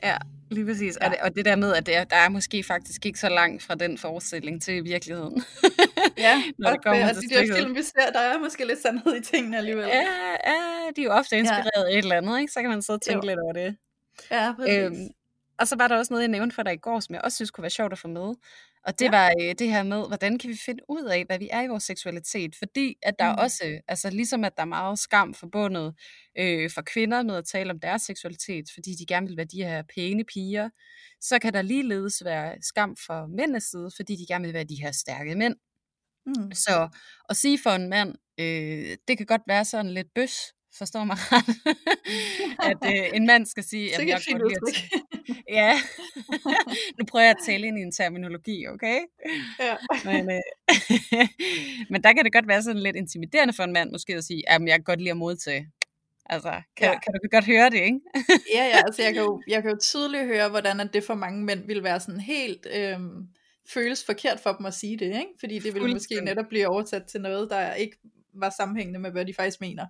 [0.03, 0.17] Ja,
[0.51, 0.99] lige præcis.
[1.01, 1.07] Ja.
[1.07, 3.29] Og, det, og det der med, at det er, der er måske faktisk ikke så
[3.29, 5.45] langt fra den forestilling til virkeligheden.
[6.19, 9.17] ja, Når det kommer og de der film, vi ser, der er måske lidt sandhed
[9.17, 9.85] i tingene alligevel.
[9.85, 10.01] Ja,
[10.47, 11.85] ja de er jo ofte inspireret ja.
[11.85, 12.53] af et eller andet, ikke?
[12.53, 13.31] så kan man sidde og tænke jo.
[13.31, 13.77] lidt over det.
[14.31, 14.79] Ja, præcis.
[14.79, 15.09] Øhm,
[15.62, 17.37] og så var der også noget, jeg nævnte for dig i går, som jeg også
[17.37, 18.35] synes kunne være sjovt at få med.
[18.85, 19.11] Og det ja.
[19.11, 21.66] var øh, det her med, hvordan kan vi finde ud af, hvad vi er i
[21.66, 22.57] vores seksualitet?
[22.57, 23.38] Fordi at der mm.
[23.38, 25.94] også, altså ligesom at der er meget skam forbundet
[26.38, 29.64] øh, for kvinder med at tale om deres seksualitet, fordi de gerne vil være de
[29.64, 30.68] her pæne piger,
[31.20, 34.83] så kan der ligeledes være skam for mændenes side, fordi de gerne vil være de
[34.83, 35.57] her stærke mænd.
[36.27, 36.53] Mm.
[36.53, 36.88] Så
[37.29, 40.37] at sige for en mand, øh, det kan godt være sådan lidt bøs,
[40.79, 41.49] forstår mig ret,
[42.71, 45.73] at øh, en mand skal sige, at jeg godt lide Ja,
[46.99, 49.01] nu prøver jeg at tale ind i en terminologi, okay?
[49.61, 49.77] Ja.
[50.05, 50.41] Men, øh,
[51.91, 54.51] men der kan det godt være sådan lidt intimiderende for en mand måske at sige,
[54.51, 55.69] at jeg kan godt lide at modtage.
[56.27, 56.99] Altså, kan, ja.
[56.99, 58.01] kan du godt høre det, ikke?
[58.55, 61.15] ja, ja, altså jeg kan, jo, jeg kan jo tydeligt høre, hvordan at det for
[61.15, 62.67] mange mænd vil være sådan helt...
[62.75, 63.29] Øhm,
[63.69, 65.33] føles forkert for dem at sige det, ikke?
[65.41, 67.97] Fordi det vil måske netop blive oversat til noget, der ikke
[68.35, 69.87] var sammenhængende med, hvad de faktisk mener.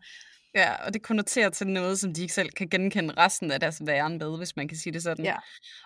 [0.54, 3.82] Ja, og det konnoterer til noget, som de ikke selv kan genkende resten af deres
[3.86, 5.24] væren med, hvis man kan sige det sådan.
[5.24, 5.36] Ja.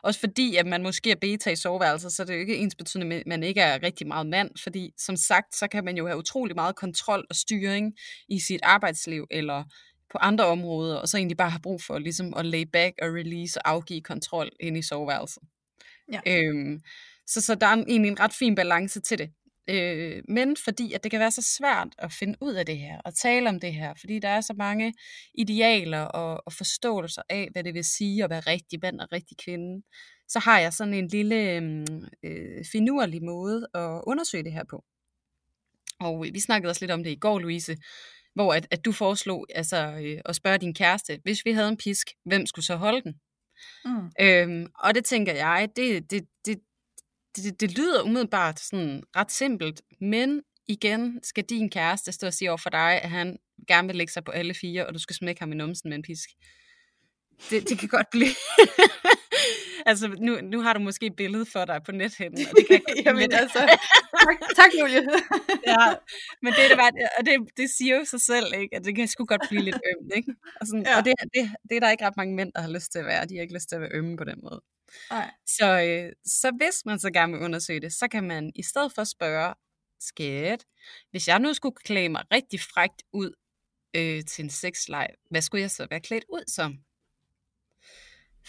[0.02, 2.74] Også fordi, at man måske er beta i soveværelset, så er det jo ikke ens
[2.74, 6.06] betydende, at man ikke er rigtig meget mand, fordi som sagt, så kan man jo
[6.06, 7.92] have utrolig meget kontrol og styring
[8.28, 9.64] i sit arbejdsliv, eller
[10.12, 13.08] på andre områder, og så egentlig bare have brug for ligesom at lay back og
[13.08, 15.42] release og afgive kontrol ind i soveværelset.
[16.12, 16.20] Ja.
[16.26, 16.80] Øhm,
[17.26, 19.30] så, så der er egentlig en ret fin balance til det.
[19.68, 23.00] Øh, men fordi at det kan være så svært at finde ud af det her,
[23.04, 24.94] og tale om det her, fordi der er så mange
[25.34, 29.36] idealer og, og forståelser af, hvad det vil sige at være rigtig mand og rigtig
[29.36, 29.82] kvinde,
[30.28, 34.84] så har jeg sådan en lille mm, øh, finurlig måde at undersøge det her på.
[36.00, 37.76] Og vi snakkede også lidt om det i går, Louise,
[38.34, 41.76] hvor at, at du foreslog altså, øh, at spørge din kæreste, hvis vi havde en
[41.76, 43.14] pisk, hvem skulle så holde den?
[43.84, 44.10] Mm.
[44.20, 46.60] Øhm, og det tænker jeg, det, det, det,
[47.42, 52.50] det, det lyder umiddelbart sådan ret simpelt, men igen skal din kæreste stå og sige
[52.50, 55.16] over for dig, at han gerne vil lægge sig på alle fire, og du skal
[55.16, 56.30] smække ham i numsen med en pisk.
[57.50, 58.34] Det, det kan godt blive...
[59.90, 62.80] altså, nu, nu har du måske et billede for dig på nethinden, og det kan
[62.86, 63.58] godt Jamen, altså,
[64.24, 65.02] tak, tak Julie.
[65.66, 65.94] ja,
[66.42, 68.76] men det, det, og det, det siger jo sig selv, ikke?
[68.76, 70.12] at det kan sgu godt blive lidt ømt.
[70.16, 70.34] Ikke?
[70.60, 70.98] Og, sådan, ja.
[70.98, 73.06] og det, det, det er der ikke ret mange mænd, der har lyst til at
[73.06, 73.26] være.
[73.26, 74.60] De har ikke lyst til at være ømme på den måde.
[75.10, 75.30] Nej.
[75.46, 78.92] Så, øh, så hvis man så gerne vil undersøge det, så kan man i stedet
[78.94, 79.54] for spørge,
[80.00, 80.64] skat,
[81.10, 83.32] hvis jeg nu skulle klæde mig rigtig frægt ud
[83.96, 86.78] øh, til en sexleg, hvad skulle jeg så være klædt ud som?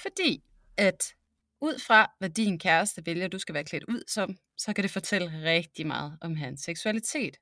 [0.01, 0.43] Fordi
[0.77, 1.15] at
[1.61, 4.91] ud fra, hvad din kæreste vælger, du skal være klædt ud som, så kan det
[4.91, 7.37] fortælle rigtig meget om hans seksualitet.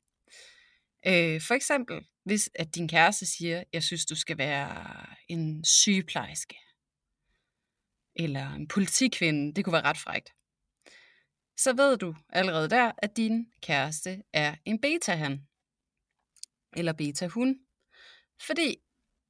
[1.07, 6.55] Øh, for eksempel, hvis at din kæreste siger, jeg synes, du skal være en sygeplejerske,
[8.15, 10.29] eller en politikvinde, det kunne være ret frægt.
[11.57, 15.47] Så ved du allerede der, at din kæreste er en beta-han.
[16.77, 17.59] Eller beta-hun.
[18.47, 18.75] Fordi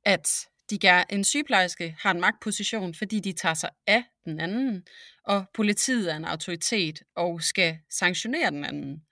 [0.05, 0.27] at
[0.69, 4.83] de gerne, en sygeplejerske har en magtposition, fordi de tager sig af den anden,
[5.23, 9.03] og politiet er en autoritet og skal sanktionere den anden.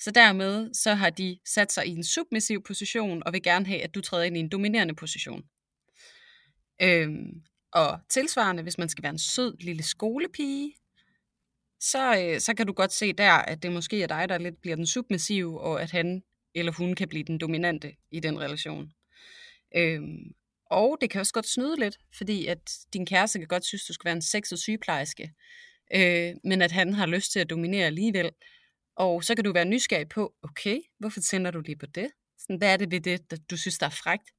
[0.00, 3.82] Så dermed så har de sat sig i en submissiv position og vil gerne have,
[3.82, 5.42] at du træder ind i en dominerende position.
[6.82, 7.42] Øhm,
[7.72, 10.74] og tilsvarende, hvis man skal være en sød lille skolepige,
[11.80, 14.60] så, øh, så kan du godt se der, at det måske er dig, der lidt
[14.60, 16.22] bliver den submissive, og at han
[16.56, 18.92] eller hun kan blive den dominante i den relation.
[19.76, 20.34] Øhm,
[20.70, 23.92] og det kan også godt snyde lidt, fordi at din kæreste kan godt synes, du
[23.92, 25.32] skal være en sexet sygeplejerske,
[25.94, 28.30] øh, men at han har lyst til at dominere alligevel.
[28.96, 32.08] Og så kan du være nysgerrig på, okay, hvorfor tænder du lige på det?
[32.38, 34.30] Sådan, hvad er det ved det, du synes, der er frægt?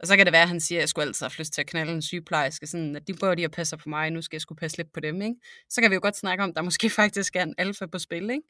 [0.00, 1.60] Og så kan det være, at han siger, at jeg skulle altid have lyst til
[1.60, 4.36] at knalde en sygeplejerske, sådan at de bor de og passer på mig, nu skal
[4.36, 5.22] jeg skulle passe lidt på dem.
[5.22, 5.36] Ikke?
[5.70, 7.98] Så kan vi jo godt snakke om, at der måske faktisk er en alfa på
[7.98, 8.30] spil.
[8.30, 8.42] Ikke?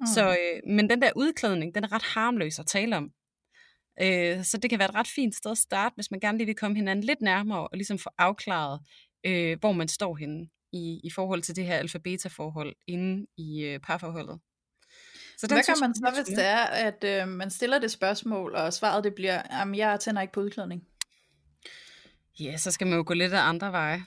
[0.00, 0.06] Mm.
[0.06, 3.12] Så, øh, men den der udklædning, den er ret harmløs at tale om.
[4.00, 6.46] Øh, så det kan være et ret fint sted at starte, hvis man gerne lige
[6.46, 8.80] vil komme hinanden lidt nærmere, og ligesom få afklaret,
[9.24, 13.80] øh, hvor man står henne i, i forhold til det her alfa-beta-forhold inde i øh,
[13.80, 14.40] parforholdet.
[15.38, 18.72] Så Hvad gør man så, hvis det er, at øh, man stiller det spørgsmål, og
[18.72, 20.82] svaret det bliver, at jeg tænder ikke på udklædning?
[22.40, 24.04] Ja, så skal man jo gå lidt af andre veje.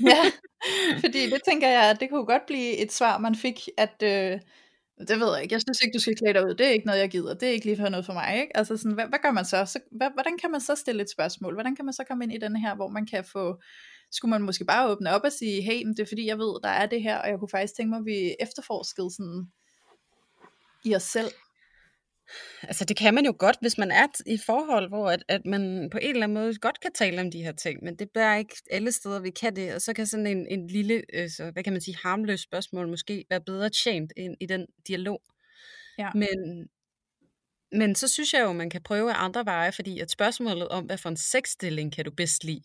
[0.00, 0.22] ja,
[1.04, 4.40] fordi det tænker jeg, at det kunne godt blive et svar, man fik, at øh,
[4.98, 6.86] det ved jeg ikke, jeg synes ikke, du skal klæde dig ud, det er ikke
[6.86, 8.56] noget, jeg gider, det er ikke lige for noget for mig, ikke?
[8.56, 9.64] Altså sådan, hvad, hvad gør man så?
[9.64, 11.54] så hvad, hvordan kan man så stille et spørgsmål?
[11.54, 13.60] Hvordan kan man så komme ind i den her, hvor man kan få,
[14.10, 16.60] skulle man måske bare åbne op og sige, hey, men det er fordi, jeg ved,
[16.62, 19.46] der er det her, og jeg kunne faktisk tænke mig, at vi efterforskede sådan,
[20.84, 21.30] i os selv?
[22.62, 25.88] Altså det kan man jo godt, hvis man er i forhold, hvor at, at man
[25.92, 28.36] på en eller anden måde godt kan tale om de her ting, men det er
[28.36, 31.64] ikke alle steder, vi kan det, og så kan sådan en, en lille, altså, hvad
[31.64, 35.22] kan man sige, harmløs spørgsmål måske være bedre tjent ind i den dialog.
[35.98, 36.10] Ja.
[36.14, 36.68] Men,
[37.72, 40.98] men så synes jeg jo, man kan prøve andre veje, fordi at spørgsmålet om, hvad
[40.98, 42.62] for en sexstilling kan du bedst lide?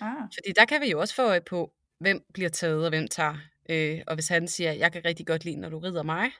[0.00, 0.14] Ah.
[0.34, 3.36] Fordi der kan vi jo også få øje på, hvem bliver taget og hvem tager.
[3.70, 6.30] Øh, og hvis han siger, jeg kan rigtig godt lide, når du rider mig,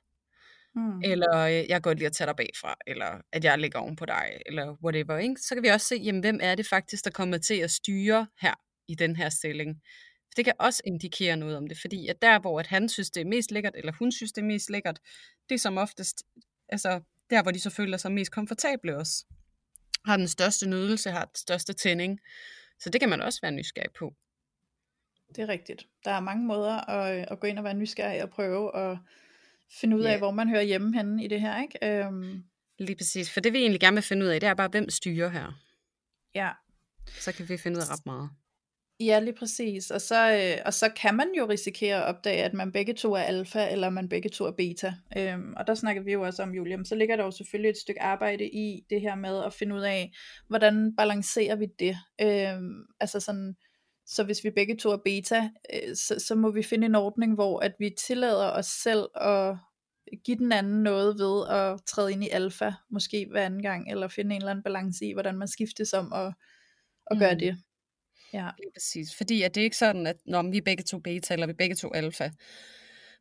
[0.76, 1.00] Mm.
[1.04, 3.96] Eller øh, jeg kan godt lide at tage dig bagfra, eller at jeg ligger oven
[3.96, 5.18] på dig, eller whatever.
[5.18, 5.36] Ikke?
[5.40, 8.26] Så kan vi også se, jamen, hvem er det faktisk, der kommer til at styre
[8.40, 8.54] her
[8.88, 9.80] i den her stilling.
[10.24, 13.10] For det kan også indikere noget om det, fordi at der, hvor at han synes,
[13.10, 14.98] det er mest lækkert, eller hun synes, det er mest lækkert,
[15.48, 16.22] det er som oftest
[16.68, 19.24] altså, der, hvor de så føler sig mest komfortable også.
[20.06, 22.20] har den største nydelse, har den største tænding.
[22.78, 24.14] Så det kan man også være nysgerrig på.
[25.36, 25.86] Det er rigtigt.
[26.04, 28.98] Der er mange måder at, at gå ind og være nysgerrig og prøve at
[29.80, 30.18] finde ud af, yeah.
[30.18, 31.62] hvor man hører hjemme henne i det her.
[31.62, 32.04] Ikke?
[32.06, 32.44] Øhm.
[32.78, 33.30] Lige præcis.
[33.30, 35.60] For det vi egentlig gerne vil finde ud af, det er bare, hvem styrer her.
[36.34, 36.50] Ja.
[37.06, 38.30] Så kan vi finde ud af ret meget.
[39.00, 39.90] Ja, lige præcis.
[39.90, 43.12] Og så, øh, og så kan man jo risikere at opdage, at man begge to
[43.12, 44.94] er alfa, eller man begge to er beta.
[45.16, 46.84] Øhm, og der snakker vi jo også om, Julium.
[46.84, 49.80] Så ligger der jo selvfølgelig et stykke arbejde i det her med at finde ud
[49.80, 50.12] af,
[50.48, 51.96] hvordan balancerer vi det.
[52.20, 53.54] Øhm, altså sådan,
[54.06, 57.34] så hvis vi begge to er beta, øh, så, så må vi finde en ordning,
[57.34, 59.56] hvor at vi tillader os selv at
[60.24, 64.08] give den anden noget ved at træde ind i alfa, måske hver anden gang, eller
[64.08, 66.34] finde en eller anden balance i, hvordan man skiftes om at,
[67.10, 67.38] at gøre mm.
[67.38, 67.56] det.
[68.32, 68.50] Ja.
[68.58, 69.16] Lige præcis.
[69.16, 71.50] Fordi at det er ikke sådan, at når vi er begge to beta, eller vi
[71.50, 72.30] er begge to alfa.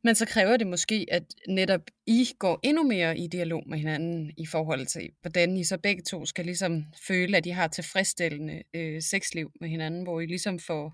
[0.04, 4.32] Men så kræver det måske, at netop I går endnu mere i dialog med hinanden
[4.38, 8.64] i forhold til, hvordan I så begge to skal ligesom føle, at I har tilfredsstillende
[8.74, 10.94] øh, sexliv med hinanden, hvor I ligesom får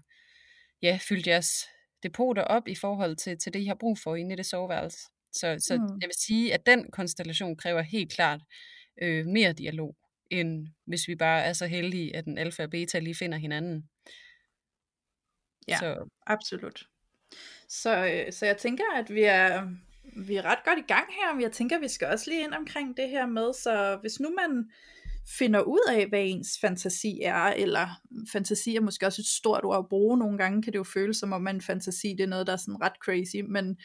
[0.82, 1.66] ja, fyldt jeres
[2.04, 5.00] depoter op i forhold til, til det, I har brug for inde i det soveværelse.
[5.32, 5.98] Så, så mm.
[6.02, 8.42] jeg vil sige, at den konstellation kræver helt klart
[9.02, 9.96] øh, mere dialog,
[10.32, 13.90] end hvis vi bare er så heldige, at den alfa og beta lige finder hinanden.
[15.68, 16.10] Ja, så.
[16.28, 16.84] absolut.
[17.70, 19.70] Så, øh, så jeg tænker, at vi er,
[20.28, 22.44] vi er ret godt i gang her, og jeg tænker, at vi skal også lige
[22.44, 24.70] ind omkring det her med, så hvis nu man
[25.38, 27.88] finder ud af, hvad ens fantasi er, eller
[28.32, 31.18] fantasi er måske også et stort ord at bruge, nogle gange kan det jo føles
[31.18, 33.78] som om, en fantasi det er noget, der er sådan ret crazy, men,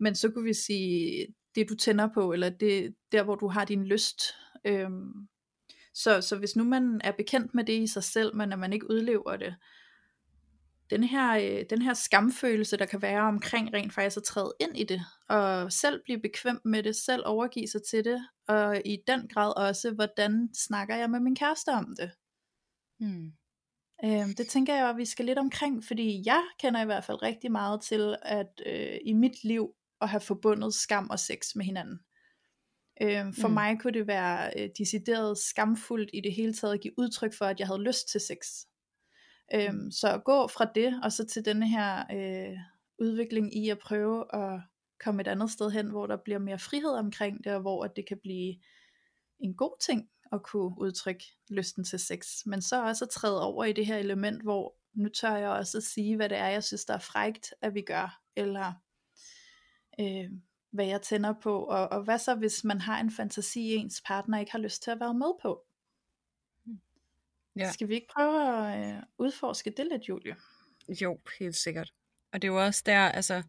[0.00, 3.64] men så kunne vi sige, det du tænder på, eller det der, hvor du har
[3.64, 4.22] din lyst.
[4.64, 5.12] Øhm,
[5.94, 8.72] så, så hvis nu man er bekendt med det i sig selv, men at man
[8.72, 9.54] ikke udlever det,
[10.94, 14.76] den her, øh, den her skamfølelse, der kan være omkring rent faktisk at træde ind
[14.76, 18.98] i det, og selv blive bekvem med det, selv overgive sig til det, og i
[19.06, 22.10] den grad også, hvordan snakker jeg med min kæreste om det.
[22.98, 23.32] Hmm.
[24.04, 27.22] Øh, det tænker jeg, at vi skal lidt omkring, fordi jeg kender i hvert fald
[27.22, 31.64] rigtig meget til, at øh, i mit liv, at have forbundet skam og sex med
[31.64, 31.98] hinanden.
[33.02, 33.54] Øh, for mm.
[33.54, 37.44] mig kunne det være øh, decideret skamfuldt i det hele taget at give udtryk for,
[37.44, 38.66] at jeg havde lyst til sex.
[39.54, 42.58] Øhm, så at gå fra det, og så til denne her øh,
[42.98, 44.60] udvikling i at prøve at
[45.04, 48.08] komme et andet sted hen, hvor der bliver mere frihed omkring det, og hvor det
[48.08, 48.54] kan blive
[49.40, 53.64] en god ting at kunne udtrykke lysten til sex, men så også at træde over
[53.64, 56.64] i det her element, hvor nu tør jeg også at sige, hvad det er, jeg
[56.64, 58.72] synes, der er frægt, at vi gør, eller
[60.00, 60.30] øh,
[60.72, 64.38] hvad jeg tænder på, og, og hvad så, hvis man har en fantasi, ens partner
[64.38, 65.60] ikke har lyst til at være med på?
[67.56, 67.72] Ja.
[67.72, 70.36] Skal vi ikke prøve at øh, udforske det lidt, Julie?
[70.88, 71.92] Jo, helt sikkert.
[72.32, 73.42] Og det er jo også der, altså,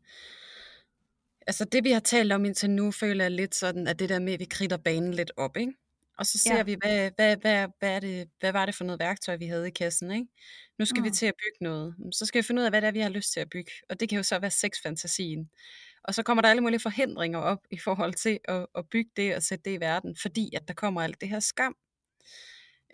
[1.47, 4.19] altså det vi har talt om indtil nu, føler jeg lidt sådan, at det der
[4.19, 5.73] med, at vi kridter banen lidt op, ikke?
[6.17, 6.63] Og så ser ja.
[6.63, 9.67] vi, hvad, hvad, hvad, hvad, er det, hvad var det for noget værktøj, vi havde
[9.67, 10.27] i kassen, ikke?
[10.79, 11.05] Nu skal mm.
[11.05, 11.95] vi til at bygge noget.
[12.11, 13.71] Så skal vi finde ud af, hvad det er, vi har lyst til at bygge.
[13.89, 15.49] Og det kan jo så være sexfantasien.
[16.03, 19.35] Og så kommer der alle mulige forhindringer op i forhold til at, at bygge det
[19.35, 21.75] og sætte det i verden, fordi at der kommer alt det her skam.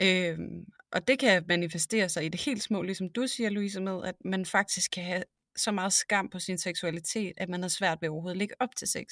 [0.02, 4.04] Øhm, og det kan manifestere sig i det helt små, ligesom du siger, Louise, med,
[4.04, 5.23] at man faktisk kan have
[5.56, 8.75] så meget skam på sin seksualitet, at man har svært ved overhovedet at ligge op
[8.77, 9.06] til sex.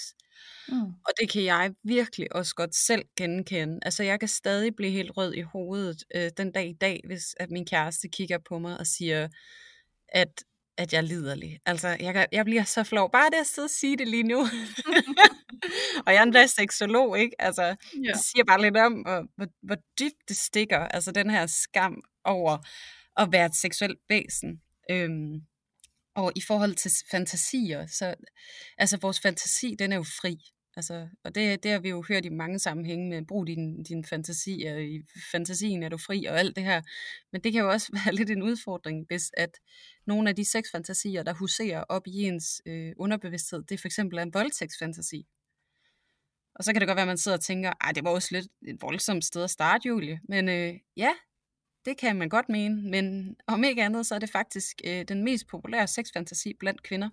[0.68, 0.82] Mm.
[0.82, 3.80] Og det kan jeg virkelig også godt selv genkende.
[3.82, 7.36] Altså jeg kan stadig blive helt rød i hovedet øh, den dag i dag, hvis
[7.40, 9.28] at min kæreste kigger på mig og siger,
[10.10, 10.44] at
[10.78, 11.60] at jeg er liderlig.
[11.66, 13.12] Altså, jeg, jeg bliver så flov.
[13.12, 14.48] Bare det at sidde og sige det lige nu.
[16.06, 17.42] og jeg er endda seksolog, ikke?
[17.42, 17.76] Altså, ja.
[18.14, 20.80] det siger bare lidt om, hvor, hvor, hvor dybt det stikker.
[20.80, 22.58] Altså, den her skam over
[23.18, 24.62] at være et seksuelt væsen.
[24.92, 25.42] Øhm,
[26.16, 28.16] og i forhold til fantasier, så
[28.78, 30.38] altså vores fantasi, den er jo fri.
[30.76, 34.06] Altså, og det, det har vi jo hørt i mange sammenhænge med, brug din, din
[34.06, 36.82] fantasi, og i fantasien er du fri, og alt det her.
[37.32, 39.50] Men det kan jo også være lidt en udfordring, hvis at
[40.08, 43.88] nogle af de seks fantasier, der huserer op i ens øh, underbevidsthed, det er for
[43.88, 45.28] eksempel en voldtægtsfantasi.
[46.60, 48.30] Og så kan det godt være, at man sidder og tænker, at det var også
[48.32, 50.20] lidt et voldsomt sted at starte, Julie.
[50.24, 51.12] Men øh, ja,
[51.86, 55.24] det kan man godt mene, men om ikke andet, så er det faktisk øh, den
[55.24, 57.10] mest populære sexfantasi blandt kvinder.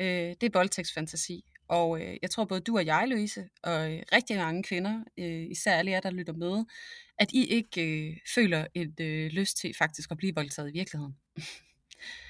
[0.00, 1.44] Øh, det er voldtægtsfantasi.
[1.68, 5.46] Og øh, jeg tror både du og jeg, Louise, og øh, rigtig mange kvinder, øh,
[5.50, 6.64] især alle jer, der lytter med,
[7.18, 11.16] at I ikke øh, føler et øh, lyst til faktisk at blive voldtaget i virkeligheden.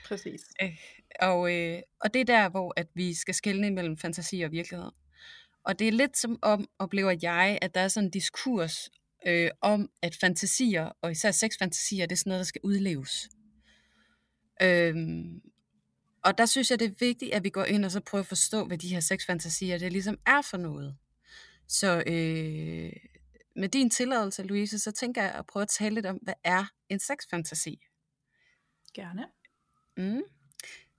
[0.05, 0.41] Præcis.
[0.63, 0.79] Øh,
[1.21, 4.91] og, øh, og det er der, hvor at vi skal skelne mellem fantasi og virkelighed.
[5.67, 8.91] Og det er lidt som om, oplever jeg, at der er sådan en diskurs
[9.27, 13.29] øh, om, at fantasier, og især sexfantasier, det er sådan noget, der skal udleves.
[14.63, 15.43] Øhm,
[16.25, 18.27] og der synes jeg, det er vigtigt, at vi går ind og så prøver at
[18.27, 20.97] forstå, hvad de her sexfantasier, det ligesom er for noget.
[21.69, 22.93] Så øh,
[23.57, 26.65] med din tilladelse, Louise, så tænker jeg at prøve at tale lidt om, hvad er
[26.89, 27.81] en sexfantasi?
[28.95, 29.27] Gerne.
[29.97, 30.23] Mm.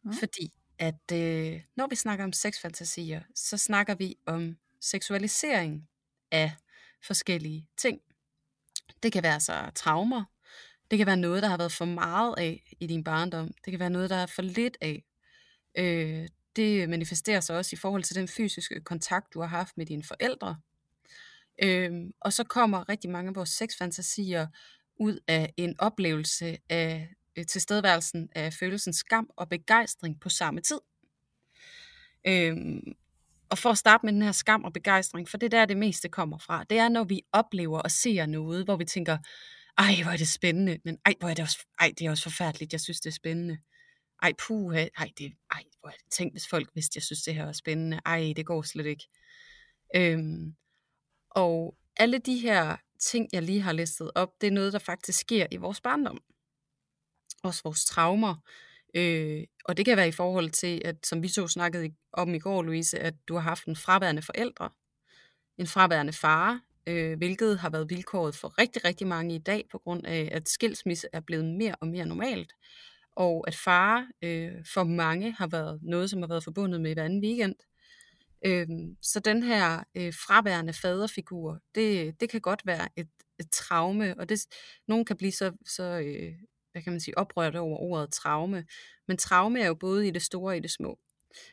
[0.04, 0.14] Mm.
[0.14, 5.90] Fordi at øh, når vi snakker om sexfantasier, så snakker vi om seksualisering
[6.32, 6.52] af
[7.04, 8.02] forskellige ting.
[9.04, 10.24] Det kan være så traumer,
[10.92, 13.80] det kan være noget, der har været for meget af i din barndom, det kan
[13.80, 15.04] være noget, der er for lidt af.
[15.78, 19.86] Øh, det manifesterer sig også i forhold til den fysiske kontakt, du har haft med
[19.86, 20.58] dine forældre.
[21.64, 24.48] Øhm, og så kommer rigtig mange af vores sexfantasier
[24.96, 30.80] ud af en oplevelse af øh, tilstedeværelsen af følelsen skam og begejstring på samme tid.
[32.28, 32.96] Øhm,
[33.50, 35.78] og for at starte med den her skam og begejstring, for det er der, det
[35.78, 39.18] meste kommer fra, det er, når vi oplever og ser noget, hvor vi tænker,
[39.78, 42.24] ej, hvor er det spændende, men ej, hvor er det også, ej, det er også
[42.24, 43.58] forfærdeligt, jeg synes, det er spændende.
[44.24, 47.36] Ej, puh, ej, det, ej, hvor er det, tænk, hvis folk vidste, jeg synes, det
[47.36, 48.00] her er spændende.
[48.06, 49.08] Ej, det går slet ikke.
[49.96, 50.56] Øhm,
[51.30, 55.20] og alle de her ting, jeg lige har listet op, det er noget, der faktisk
[55.20, 56.22] sker i vores barndom.
[57.48, 58.36] Også vores traumer.
[58.96, 62.40] Øh, og det kan være i forhold til, at som vi så snakkede om i
[62.40, 64.70] går, Louise, at du har haft en fraværende forældre,
[65.58, 69.78] en fraværende far, øh, hvilket har været vilkåret for rigtig, rigtig mange i dag, på
[69.78, 72.54] grund af, at skilsmisse er blevet mere og mere normalt,
[73.16, 77.04] og at far øh, for mange har været noget, som har været forbundet med hver
[77.04, 77.56] anden weekend.
[78.46, 78.68] Øh,
[79.02, 84.30] så den her øh, fraværende faderfigur, det, det kan godt være et, et traume, og
[84.30, 84.40] det,
[84.88, 86.34] nogen kan blive så, så øh,
[86.78, 88.66] hvad kan man sige, oprørt over ordet traume,
[89.08, 91.00] men traume er jo både i det store og i det små.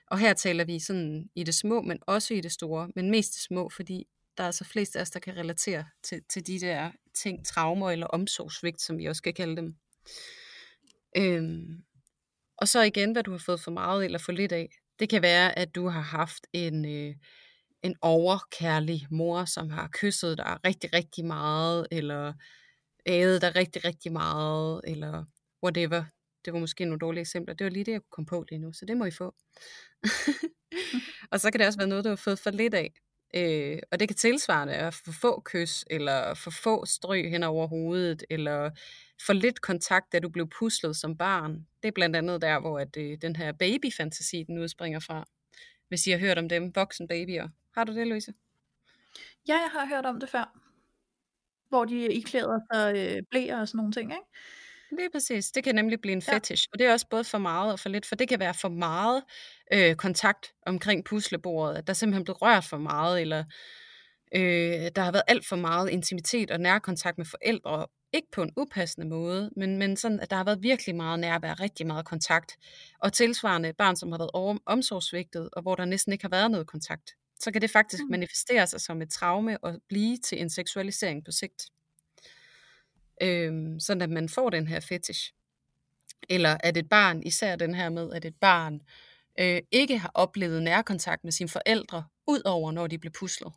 [0.07, 3.35] Og her taler vi sådan i det små, men også i det store, men mest
[3.35, 4.07] det små, fordi
[4.37, 7.91] der er så flest af os, der kan relatere til, til de der ting, traumer
[7.91, 9.75] eller omsorgsvigt, som vi også kan kalde dem.
[11.16, 11.83] Øhm,
[12.57, 14.68] og så igen, hvad du har fået for meget eller for lidt af.
[14.99, 17.14] Det kan være, at du har haft en, øh,
[17.83, 22.33] en overkærlig mor, som har kysset dig rigtig, rigtig meget, eller
[23.07, 25.24] ædet dig rigtig, rigtig meget, eller
[25.62, 26.05] whatever.
[26.44, 27.55] Det var måske nogle dårlige eksempler.
[27.55, 29.34] Det var lige det, jeg kunne komme på lige nu, så det må I få.
[31.32, 32.92] og så kan det også være noget, du har fået for lidt af.
[33.34, 37.66] Øh, og det kan tilsvarende være for få kys, eller for få stryg hen over
[37.66, 38.70] hovedet, eller
[39.26, 41.66] for lidt kontakt, da du blev puslet som barn.
[41.82, 45.24] Det er blandt andet der, hvor at, øh, den her babyfantasi, den udspringer fra.
[45.88, 47.48] Hvis I har hørt om dem, voksen babyer.
[47.74, 48.34] Har du det, Louise?
[49.48, 50.63] Ja, jeg har hørt om det før.
[51.68, 54.24] Hvor de iklæder sig øh, blæer og sådan nogle ting, ikke?
[54.98, 55.50] Lige præcis.
[55.50, 56.68] Det kan nemlig blive en fetish.
[56.68, 56.70] Ja.
[56.72, 58.68] Og det er også både for meget og for lidt, for det kan være for
[58.68, 59.22] meget
[59.72, 63.44] øh, kontakt omkring puslebordet, at der simpelthen blevet rørt for meget, eller
[64.34, 68.52] øh, der har været alt for meget intimitet og nærkontakt med forældre, ikke på en
[68.56, 72.56] upassende måde, men, men sådan, at der har været virkelig meget nærvær, rigtig meget kontakt.
[73.00, 76.50] Og tilsvarende et barn, som har været omsorgsvigtet, og hvor der næsten ikke har været
[76.50, 77.10] noget kontakt,
[77.41, 78.11] så kan det faktisk mm.
[78.11, 81.66] manifestere sig som et traume og blive til en seksualisering på sigt.
[83.22, 85.32] Øhm, sådan at man får den her fetish.
[86.28, 88.80] Eller at et barn, især den her med, at et barn
[89.41, 93.53] øh, ikke har oplevet nærkontakt med sine forældre, udover når de blev puslet.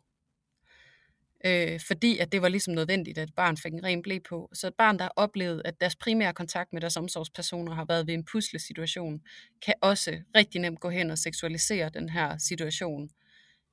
[1.44, 4.50] Øh, fordi at det var ligesom nødvendigt, at et barn fik en ren blæ på.
[4.52, 8.06] Så et barn, der har oplevet, at deres primære kontakt med deres omsorgspersoner har været
[8.06, 9.20] ved en puslesituation,
[9.62, 13.10] kan også rigtig nemt gå hen og seksualisere den her situation.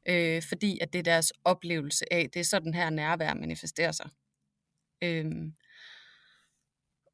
[0.05, 4.09] Øh, fordi at det er deres oplevelse af, det er sådan her nærvær manifesterer sig.
[5.03, 5.25] Øh,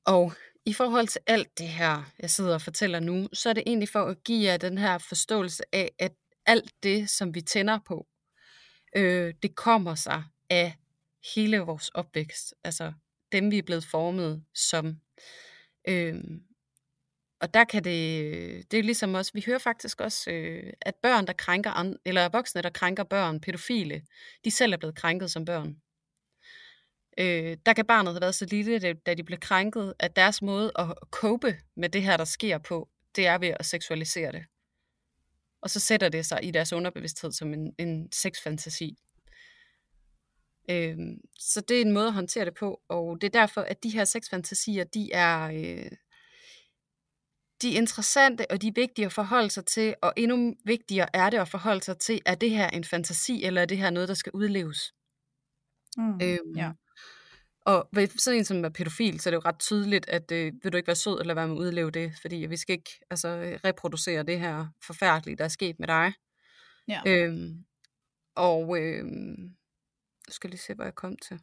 [0.05, 0.33] og
[0.65, 3.89] i forhold til alt det her, jeg sidder og fortæller nu, så er det egentlig
[3.89, 6.11] for at give jer den her forståelse af, at
[6.45, 8.07] alt det, som vi tænder på,
[8.95, 10.75] øh, det kommer sig af
[11.35, 12.53] hele vores opvækst.
[12.63, 12.93] Altså
[13.31, 14.99] dem, vi er blevet formet som.
[15.87, 16.23] Øh,
[17.41, 21.27] og der kan det, det er ligesom også, vi hører faktisk også, øh, at børn,
[21.27, 24.01] der krænker, eller voksne, der krænker børn, pædofile,
[24.45, 25.77] de selv er blevet krænket som børn.
[27.17, 30.71] Øh, der kan barnet have været så lille, da de blev krænket, at deres måde
[30.75, 34.45] at cope med det her, der sker på, det er ved at seksualisere det.
[35.61, 38.97] Og så sætter det sig i deres underbevidsthed som en, en sexfantasi.
[40.69, 40.97] Øh,
[41.39, 43.89] så det er en måde at håndtere det på, og det er derfor, at de
[43.89, 45.91] her sexfantasier, de er, øh,
[47.61, 51.29] de er interessante, og de er vigtige at forholde sig til, og endnu vigtigere er
[51.29, 54.09] det at forholde sig til, er det her en fantasi, eller er det her noget,
[54.09, 54.93] der skal udleves?
[55.97, 56.71] Mm, øhm, ja.
[57.65, 60.53] Og ved sådan en som er pædofil, så er det jo ret tydeligt, at øh,
[60.63, 62.99] vil du ikke være sød eller være med at udleve det, fordi vi skal ikke
[63.09, 66.13] altså, reproducere det her forfærdelige, der er sket med dig.
[66.87, 67.01] Ja.
[67.07, 67.65] Øhm,
[68.35, 69.49] og øh, nu
[70.29, 71.39] skal lige se, hvor jeg kom til.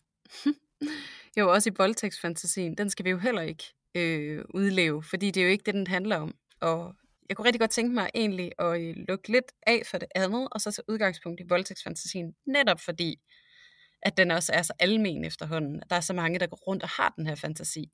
[1.38, 3.64] jo, også i voldtægtsfantasien, den skal vi jo heller ikke
[3.98, 6.34] øh, udleve, fordi det er jo ikke det, den handler om.
[6.60, 6.94] Og
[7.28, 10.48] jeg kunne rigtig godt tænke mig egentlig at øh, lukke lidt af for det andet,
[10.52, 13.16] og så tage udgangspunkt i voldtægtsfantasien, netop fordi,
[14.02, 15.82] at den også er så almen efterhånden.
[15.90, 17.92] Der er så mange, der går rundt og har den her fantasi.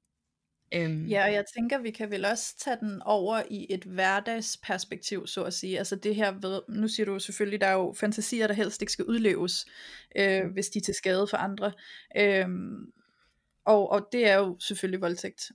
[0.75, 1.07] Øhm.
[1.07, 5.45] Ja, og jeg tænker, vi kan vel også tage den over i et hverdagsperspektiv, så
[5.45, 5.79] at sige.
[5.79, 8.93] Altså det her ved, nu siger du selvfølgelig, der er jo fantasier, der helst ikke
[8.93, 9.67] skal udleves,
[10.17, 11.73] øh, hvis de er til skade for andre.
[12.17, 12.49] Øh,
[13.65, 15.53] og, og det er jo selvfølgelig voldtægt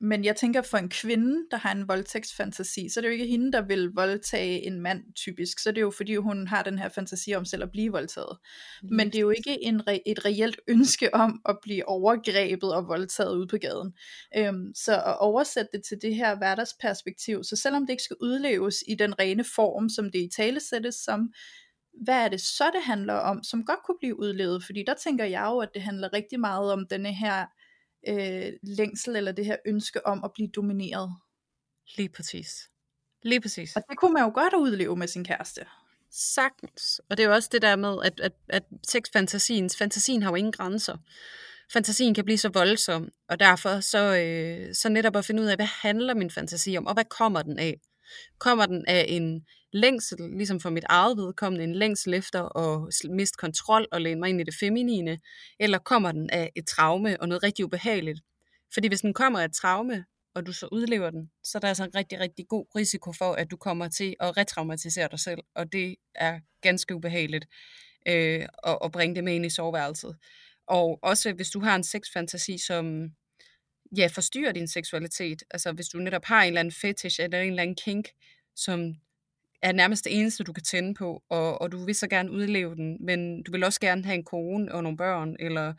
[0.00, 3.26] men jeg tænker for en kvinde, der har en voldtægtsfantasi, så er det jo ikke
[3.26, 6.78] hende, der vil voldtage en mand typisk, så er det jo fordi hun har den
[6.78, 8.38] her fantasi om selv at blive voldtaget.
[8.82, 8.96] Mm.
[8.96, 12.88] Men det er jo ikke en re- et reelt ønske om at blive overgrebet og
[12.88, 13.92] voldtaget ude på gaden.
[14.36, 18.76] Øhm, så at oversætte det til det her hverdagsperspektiv, så selvom det ikke skal udleves
[18.88, 21.32] i den rene form, som det i tale sættes som,
[22.04, 24.64] hvad er det så, det handler om, som godt kunne blive udlevet?
[24.64, 27.46] Fordi der tænker jeg jo, at det handler rigtig meget om denne her
[28.08, 31.10] øh, længsel eller det her ønske om at blive domineret.
[31.96, 32.48] Lige præcis.
[33.22, 33.76] Lige præcis.
[33.76, 35.66] Og det kunne man jo godt udleve med sin kæreste.
[36.10, 37.00] Sagtens.
[37.10, 40.34] Og det er jo også det der med, at, at, at sexfantasien, fantasien har jo
[40.34, 40.96] ingen grænser.
[41.72, 45.56] Fantasien kan blive så voldsom, og derfor så, øh, så netop at finde ud af,
[45.56, 47.80] hvad handler min fantasi om, og hvad kommer den af?
[48.38, 53.36] Kommer den af en længsel, ligesom for mit eget vedkommende, en længsel efter at miste
[53.36, 55.18] kontrol og læne mig ind i det feminine,
[55.60, 58.20] eller kommer den af et traume og noget rigtig ubehageligt?
[58.74, 60.04] Fordi hvis den kommer af et traume,
[60.34, 63.32] og du så udlever den, så er der altså en rigtig, rigtig god risiko for,
[63.32, 67.46] at du kommer til at retraumatisere dig selv, og det er ganske ubehageligt
[68.08, 70.16] øh, at, at bringe det med ind i soveværelset.
[70.66, 73.08] Og også hvis du har en sexfantasi, som
[73.96, 77.48] ja, forstyrrer din seksualitet, altså hvis du netop har en eller anden fetish eller en
[77.48, 78.08] eller anden kink,
[78.56, 78.94] som
[79.62, 82.74] er nærmest det eneste, du kan tænde på, og, og du vil så gerne udleve
[82.74, 85.74] den, men du vil også gerne have en kone og nogle børn, eller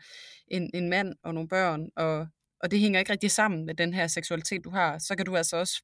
[0.48, 2.26] en, en mand og nogle børn, og,
[2.60, 5.36] og det hænger ikke rigtig sammen med den her seksualitet, du har, så kan du
[5.36, 5.82] altså også,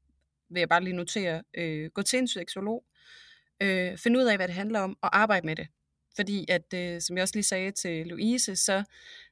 [0.51, 2.85] vil jeg bare lige notere, øh, gå til en seksolog,
[3.63, 5.69] øh, finde ud af, hvad det handler om, og arbejde med det.
[6.17, 8.85] Fordi at, øh, som jeg også lige sagde til Louise, så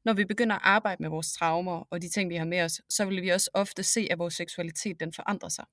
[0.05, 2.81] når vi begynder at arbejde med vores traumer og de ting, vi har med os,
[2.89, 5.65] så vil vi også ofte se, at vores seksualitet den forandrer sig.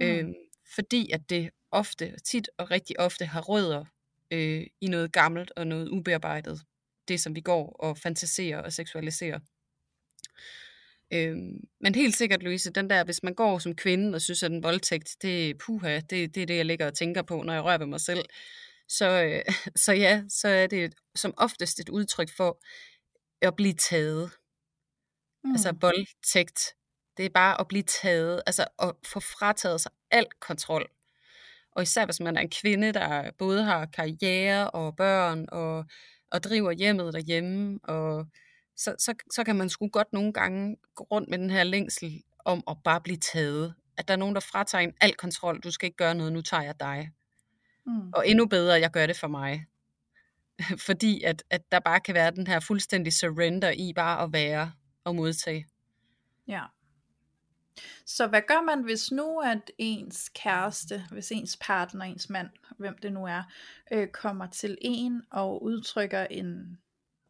[0.00, 0.06] Mm.
[0.06, 0.28] Øh,
[0.74, 3.84] fordi at det ofte, tit og rigtig ofte har rødder
[4.30, 6.60] øh, i noget gammelt og noget ubearbejdet.
[7.08, 9.38] Det, som vi går og fantaserer og seksualiserer.
[11.12, 11.36] Øh,
[11.80, 14.62] men helt sikkert, Louise, den der, hvis man går som kvinde og synes, at en
[14.62, 17.64] voldtægt, det er puha, det, det er det, jeg ligger og tænker på, når jeg
[17.64, 18.24] rører ved mig selv.
[18.88, 19.54] Så, øh,
[19.84, 22.60] så ja, så er det som oftest et udtryk for
[23.42, 24.22] at blive taget.
[24.22, 24.32] Altså
[25.44, 25.52] mm.
[25.52, 26.74] Altså voldtægt,
[27.16, 30.90] det er bare at blive taget, altså at få frataget sig al kontrol.
[31.72, 35.84] Og især hvis man er en kvinde, der både har karriere og børn og,
[36.30, 38.26] og driver hjemmet derhjemme, og
[38.76, 42.22] så, så, så kan man sgu godt nogle gange gå rundt med den her længsel
[42.44, 43.74] om at bare blive taget.
[43.96, 45.60] At der er nogen, der fratager en al kontrol.
[45.60, 47.10] Du skal ikke gøre noget, nu tager jeg dig.
[47.86, 48.12] Mm.
[48.12, 49.66] Og endnu bedre, jeg gør det for mig.
[50.86, 54.72] Fordi at, at der bare kan være den her fuldstændig surrender i bare at være
[55.04, 55.66] og modtage.
[56.48, 56.62] Ja.
[58.06, 62.98] Så hvad gør man, hvis nu at ens kæreste, hvis ens partner, ens mand, hvem
[62.98, 63.42] det nu er,
[63.92, 66.78] øh, kommer til en og udtrykker en,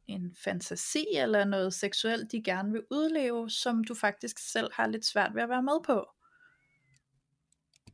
[0.07, 5.05] en fantasi eller noget seksuelt, de gerne vil udleve, som du faktisk selv har lidt
[5.05, 6.07] svært ved at være med på?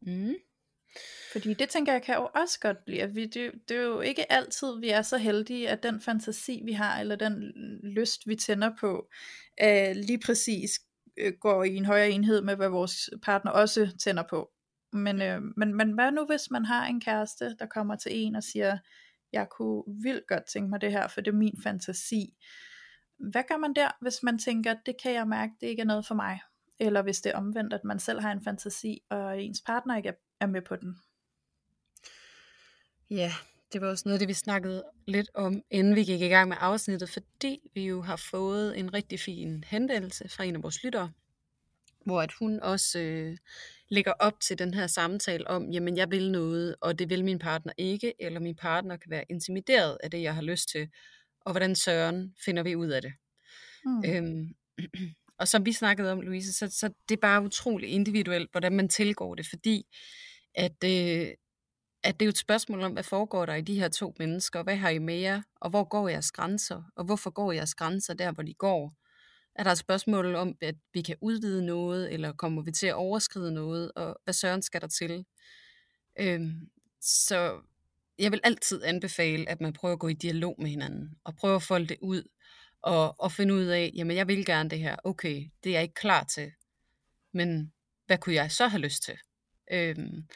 [0.00, 0.34] Mm.
[1.32, 4.00] Fordi det tænker jeg kan jo også godt blive, at vi, det, det er jo
[4.00, 8.36] ikke altid, vi er så heldige, at den fantasi, vi har, eller den lyst, vi
[8.36, 9.08] tænder på,
[9.62, 10.70] øh, lige præcis
[11.16, 14.50] øh, går i en højere enhed med, hvad vores partner også tænder på.
[14.92, 18.34] Men, øh, men, men hvad nu, hvis man har en kæreste, der kommer til en
[18.34, 18.78] og siger,
[19.32, 22.34] jeg kunne vildt godt tænke mig det her, for det er min fantasi.
[23.18, 26.06] Hvad gør man der, hvis man tænker, det kan jeg mærke, det ikke er noget
[26.06, 26.40] for mig?
[26.80, 30.12] Eller hvis det er omvendt, at man selv har en fantasi, og ens partner ikke
[30.40, 30.96] er med på den?
[33.10, 33.32] Ja,
[33.72, 36.48] det var også noget af det, vi snakkede lidt om, inden vi gik i gang
[36.48, 40.84] med afsnittet, fordi vi jo har fået en rigtig fin henvendelse fra en af vores
[40.84, 41.12] lyttere,
[42.04, 43.36] hvor at hun også øh,
[43.88, 47.38] lægger op til den her samtale om, jamen jeg vil noget, og det vil min
[47.38, 50.88] partner ikke, eller min partner kan være intimideret af det, jeg har lyst til,
[51.40, 53.12] og hvordan søren finder vi ud af det.
[53.84, 54.04] Mm.
[54.06, 54.54] Øhm,
[55.40, 58.88] og som vi snakkede om, Louise, så, så det er bare utroligt individuelt, hvordan man
[58.88, 59.86] tilgår det, fordi
[60.54, 61.28] at øh,
[62.02, 64.62] at det er jo et spørgsmål om, hvad foregår der i de her to mennesker,
[64.62, 68.14] hvad har I med jer, og hvor går jeres grænser, og hvorfor går jeres grænser
[68.14, 68.94] der, hvor de går?
[69.54, 72.94] Er der et spørgsmål om, at vi kan udvide noget, eller kommer vi til at
[72.94, 75.24] overskride noget, og hvad søren skal der til?
[76.20, 76.68] Øhm,
[77.00, 77.60] så
[78.18, 81.56] jeg vil altid anbefale, at man prøver at gå i dialog med hinanden, og prøver
[81.56, 82.22] at folde det ud,
[82.82, 85.82] og, og finde ud af, jamen jeg vil gerne det her, okay, det er jeg
[85.82, 86.52] ikke klar til,
[87.32, 87.72] men
[88.06, 89.18] hvad kunne jeg så have lyst til?
[89.70, 90.28] Øhm,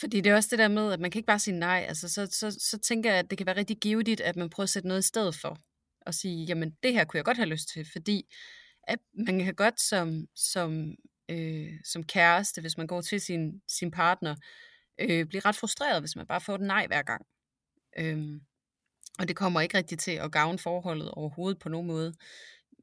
[0.00, 1.84] Fordi det er også det der med, at man kan ikke bare sige nej.
[1.88, 4.64] Altså, så, så, så tænker jeg, at det kan være rigtig givetigt, at man prøver
[4.64, 5.58] at sætte noget i stedet for.
[6.06, 8.34] Og sige, jamen det her kunne jeg godt have lyst til, fordi
[8.82, 10.94] at man kan godt som, som,
[11.28, 14.36] øh, som kæreste, hvis man går til sin, sin partner,
[15.00, 17.26] øh, blive ret frustreret, hvis man bare får et nej hver gang.
[17.98, 18.40] Øhm,
[19.18, 22.14] og det kommer ikke rigtig til at gavne forholdet overhovedet på nogen måde.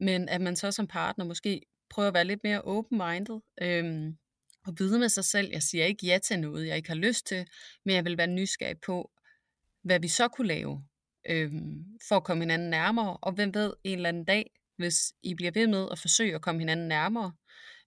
[0.02, 4.18] Men at man så som partner måske prøver at være lidt mere open-minded, øhm,
[4.68, 7.28] og vide med sig selv, jeg siger ikke ja til noget, jeg ikke har lyst
[7.28, 7.48] til,
[7.86, 9.12] men jeg vil være nysgerrig på,
[9.84, 10.84] hvad vi så kunne lave,
[11.30, 15.36] øhm, for at komme hinanden nærmere, og hvem ved, en eller anden dag, hvis I
[15.36, 17.34] bliver ved med at forsøge at komme hinanden nærmere,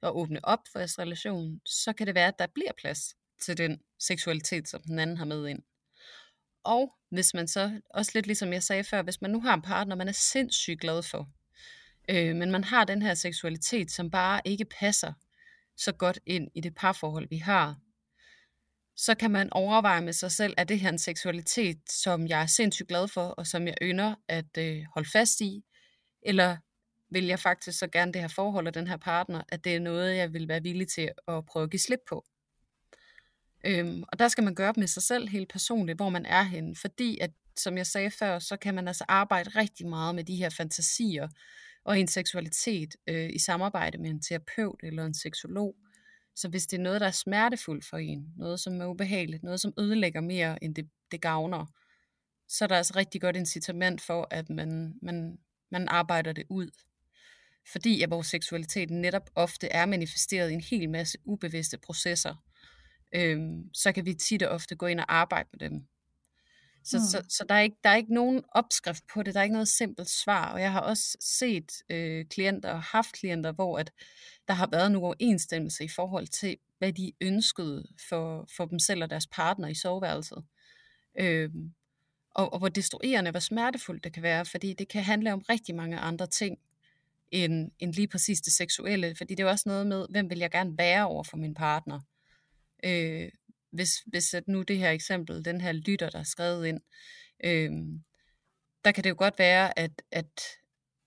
[0.03, 3.59] og åbne op for jeres relation, så kan det være, at der bliver plads til
[3.59, 5.63] den seksualitet, som den anden har med ind.
[6.65, 9.63] Og hvis man så, også lidt ligesom jeg sagde før, hvis man nu har en
[9.63, 11.29] partner, man er sindssygt glad for,
[12.09, 15.13] øh, men man har den her seksualitet, som bare ikke passer
[15.77, 17.77] så godt ind i det parforhold, vi har,
[18.97, 22.47] så kan man overveje med sig selv, at det her en seksualitet, som jeg er
[22.47, 25.65] sindssygt glad for, og som jeg ynder at øh, holde fast i,
[26.23, 26.57] eller
[27.11, 29.81] vil jeg faktisk så gerne det her forhold og den her partner, at det er
[29.81, 32.25] noget, jeg vil være villig til at prøve at give slip på.
[33.65, 36.43] Øhm, og der skal man gøre op med sig selv helt personligt, hvor man er
[36.43, 36.77] henne.
[36.77, 40.37] Fordi at, som jeg sagde før, så kan man altså arbejde rigtig meget med de
[40.37, 41.29] her fantasier
[41.85, 45.77] og en seksualitet øh, i samarbejde med en terapeut eller en seksolog.
[46.37, 49.61] Så hvis det er noget, der er smertefuldt for en, noget som er ubehageligt, noget
[49.61, 51.67] som ødelægger mere, end det, det gavner,
[52.49, 55.39] så er der altså rigtig godt incitament for, at man, man,
[55.71, 56.71] man arbejder det ud.
[57.73, 62.35] Fordi at vores seksualitet netop ofte er manifesteret i en hel masse ubevidste processer,
[63.13, 65.87] øhm, så kan vi tit og ofte gå ind og arbejde med dem.
[66.85, 67.05] Så, mm.
[67.05, 69.53] så, så der, er ikke, der er ikke nogen opskrift på det, der er ikke
[69.53, 73.93] noget simpelt svar, og jeg har også set øh, klienter og haft klienter, hvor at
[74.49, 79.03] der har været nogle overensstemmelse i forhold til, hvad de ønskede for, for dem selv
[79.03, 80.45] og deres partner i soveværelset.
[81.21, 81.75] Øhm,
[82.31, 85.75] og, og hvor destruerende, hvor smertefuldt det kan være, fordi det kan handle om rigtig
[85.75, 86.59] mange andre ting,
[87.31, 90.51] end, end lige præcis det seksuelle, fordi det er også noget med, hvem vil jeg
[90.51, 92.01] gerne være over for min partner.
[92.85, 93.29] Øh,
[93.73, 96.81] hvis, hvis at nu det her eksempel, den her lytter, der er skrevet ind,
[97.45, 97.71] øh,
[98.85, 100.41] der kan det jo godt være, at, at,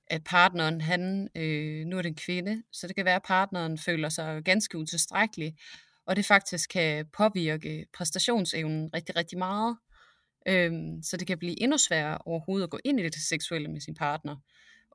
[0.08, 3.78] at partneren, han, øh, nu er det en kvinde, så det kan være, at partneren
[3.78, 5.56] føler sig ganske utilstrækkelig,
[6.06, 9.78] og det faktisk kan påvirke præstationsevnen rigtig, rigtig meget.
[10.48, 13.82] Øhm, så det kan blive endnu sværere overhovedet at gå ind i det seksuelle med
[13.82, 14.36] sin partner.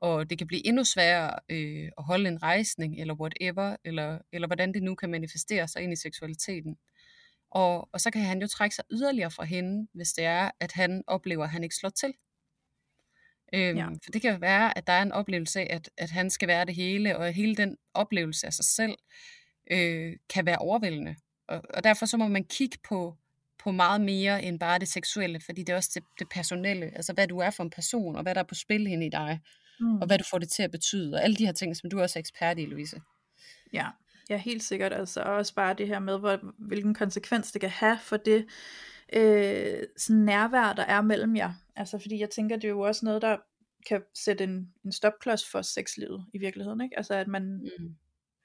[0.01, 4.47] Og det kan blive endnu sværere øh, at holde en rejsning, eller whatever, eller, eller
[4.47, 6.77] hvordan det nu kan manifestere sig ind i seksualiteten.
[7.51, 10.71] Og, og så kan han jo trække sig yderligere fra hende, hvis det er, at
[10.71, 12.13] han oplever, at han ikke slår til.
[13.53, 13.87] Øhm, ja.
[14.03, 16.65] For det kan være, at der er en oplevelse af, at, at han skal være
[16.65, 18.95] det hele, og hele den oplevelse af sig selv
[19.71, 21.15] øh, kan være overvældende.
[21.47, 23.17] Og, og derfor så må man kigge på,
[23.59, 27.13] på meget mere end bare det seksuelle, fordi det er også det, det personelle, altså
[27.13, 29.39] hvad du er for en person, og hvad der er på spil hen i dig,
[29.81, 30.01] mm.
[30.01, 32.01] og hvad du får det til at betyde, og alle de her ting, som du
[32.01, 33.01] også er ekspert i, Louise.
[33.73, 33.87] Ja,
[34.31, 34.93] Ja, helt sikkert.
[34.93, 38.45] Altså også bare det her med, hvor, hvilken konsekvens det kan have for det
[39.13, 41.53] øh, sådan nærvær, der er mellem jer.
[41.75, 43.37] Altså fordi jeg tænker, det er jo også noget, der
[43.87, 46.81] kan sætte en, en stopklods for sexlivet i virkeligheden.
[46.81, 46.97] Ikke?
[46.97, 47.95] Altså at man, mm.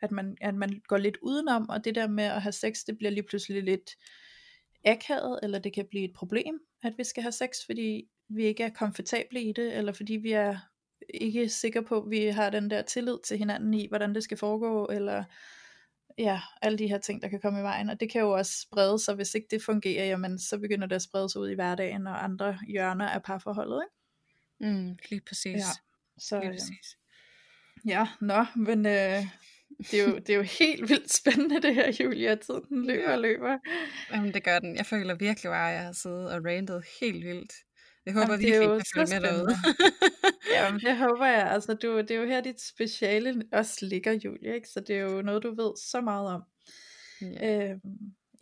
[0.02, 2.98] at, man, at man går lidt udenom, og det der med at have sex, det
[2.98, 3.90] bliver lige pludselig lidt
[4.84, 8.62] akavet, eller det kan blive et problem, at vi skal have sex, fordi vi ikke
[8.62, 10.58] er komfortable i det, eller fordi vi er
[11.14, 14.36] ikke sikre på, at vi har den der tillid til hinanden i, hvordan det skal
[14.36, 15.24] foregå, eller
[16.18, 18.60] ja, alle de her ting, der kan komme i vejen, og det kan jo også
[18.60, 21.54] sprede sig, hvis ikke det fungerer, jamen så begynder det at sprede sig ud i
[21.54, 24.72] hverdagen og andre hjørner af parforholdet, ikke?
[24.72, 25.56] Mm, lige præcis.
[25.56, 25.72] Ja,
[26.18, 26.98] så, lige præcis.
[27.86, 29.26] Ja, nå, men øh,
[29.90, 33.18] det, er jo, det er jo helt vildt spændende det her, Julia, tiden løber og
[33.18, 33.58] løber.
[34.12, 34.76] Jamen det gør den.
[34.76, 37.52] Jeg føler virkelig bare, at jeg har siddet og randet helt vildt.
[38.06, 39.56] Jeg håber Jamen, virkelig, at kan følge med derude.
[40.54, 41.50] Jamen, det håber jeg.
[41.50, 44.68] Altså, du, det er jo her, dit speciale også ligger, Julie, ikke?
[44.68, 46.42] Så det er jo noget, du ved så meget om.
[47.20, 47.70] Ja.
[47.70, 47.80] Øhm,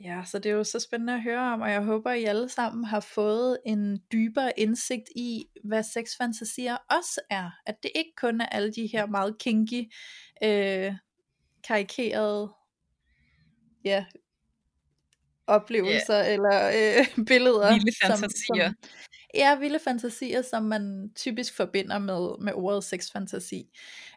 [0.04, 2.48] ja, så det er jo så spændende at høre om, og jeg håber, I alle
[2.48, 7.50] sammen har fået en dybere indsigt i, hvad sexfantasier også er.
[7.66, 9.92] At det ikke kun er alle de her meget kinky,
[10.42, 10.92] øh,
[11.64, 12.52] karikerede
[13.84, 14.04] ja,
[15.46, 16.32] oplevelser yeah.
[16.32, 17.72] eller øh, billeder.
[17.72, 18.66] Vilde fantasier.
[18.66, 23.70] Som, som, ja, vilde fantasier, som man typisk forbinder med, med ordet sexfantasi.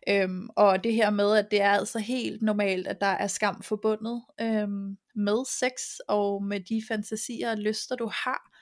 [0.09, 3.61] Øhm, og det her med, at det er altså helt normalt, at der er skam
[3.63, 8.53] forbundet øhm, med sex, og med de fantasier og lyster, du har.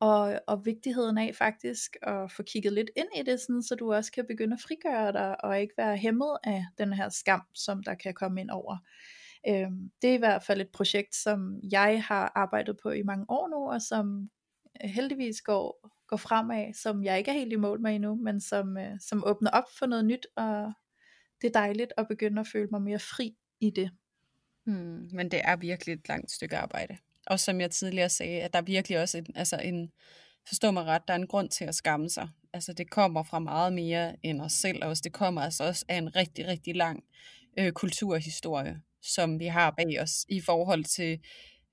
[0.00, 3.92] Og, og vigtigheden af faktisk at få kigget lidt ind i det, sådan, så du
[3.92, 7.82] også kan begynde at frigøre dig, og ikke være hæmmet af den her skam, som
[7.82, 8.76] der kan komme ind over
[9.48, 13.24] Øhm, det er i hvert fald et projekt, som jeg har arbejdet på i mange
[13.28, 14.30] år nu, og som
[14.84, 18.76] heldigvis går, går fremad, som jeg ikke er helt i mål med endnu, men som,
[18.78, 20.72] øh, som åbner op for noget nyt, og
[21.42, 23.90] det er dejligt at begynde at føle mig mere fri i det.
[24.64, 26.96] Hmm, men det er virkelig et langt stykke arbejde.
[27.26, 29.92] Og som jeg tidligere sagde, at der er virkelig også en, altså en,
[30.48, 32.28] forstå mig ret, der er en grund til at skamme sig.
[32.52, 35.00] Altså det kommer fra meget mere end os selv også.
[35.04, 37.04] Det kommer altså også af en rigtig, rigtig lang
[37.58, 41.20] øh, kulturhistorie, som vi har bag os i forhold til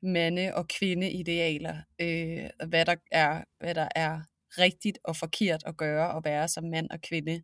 [0.02, 1.78] mande- og kvindeidealer.
[2.00, 4.22] Øh, hvad, der er, hvad der er
[4.58, 7.44] rigtigt og forkert at gøre og være som mand og kvinde.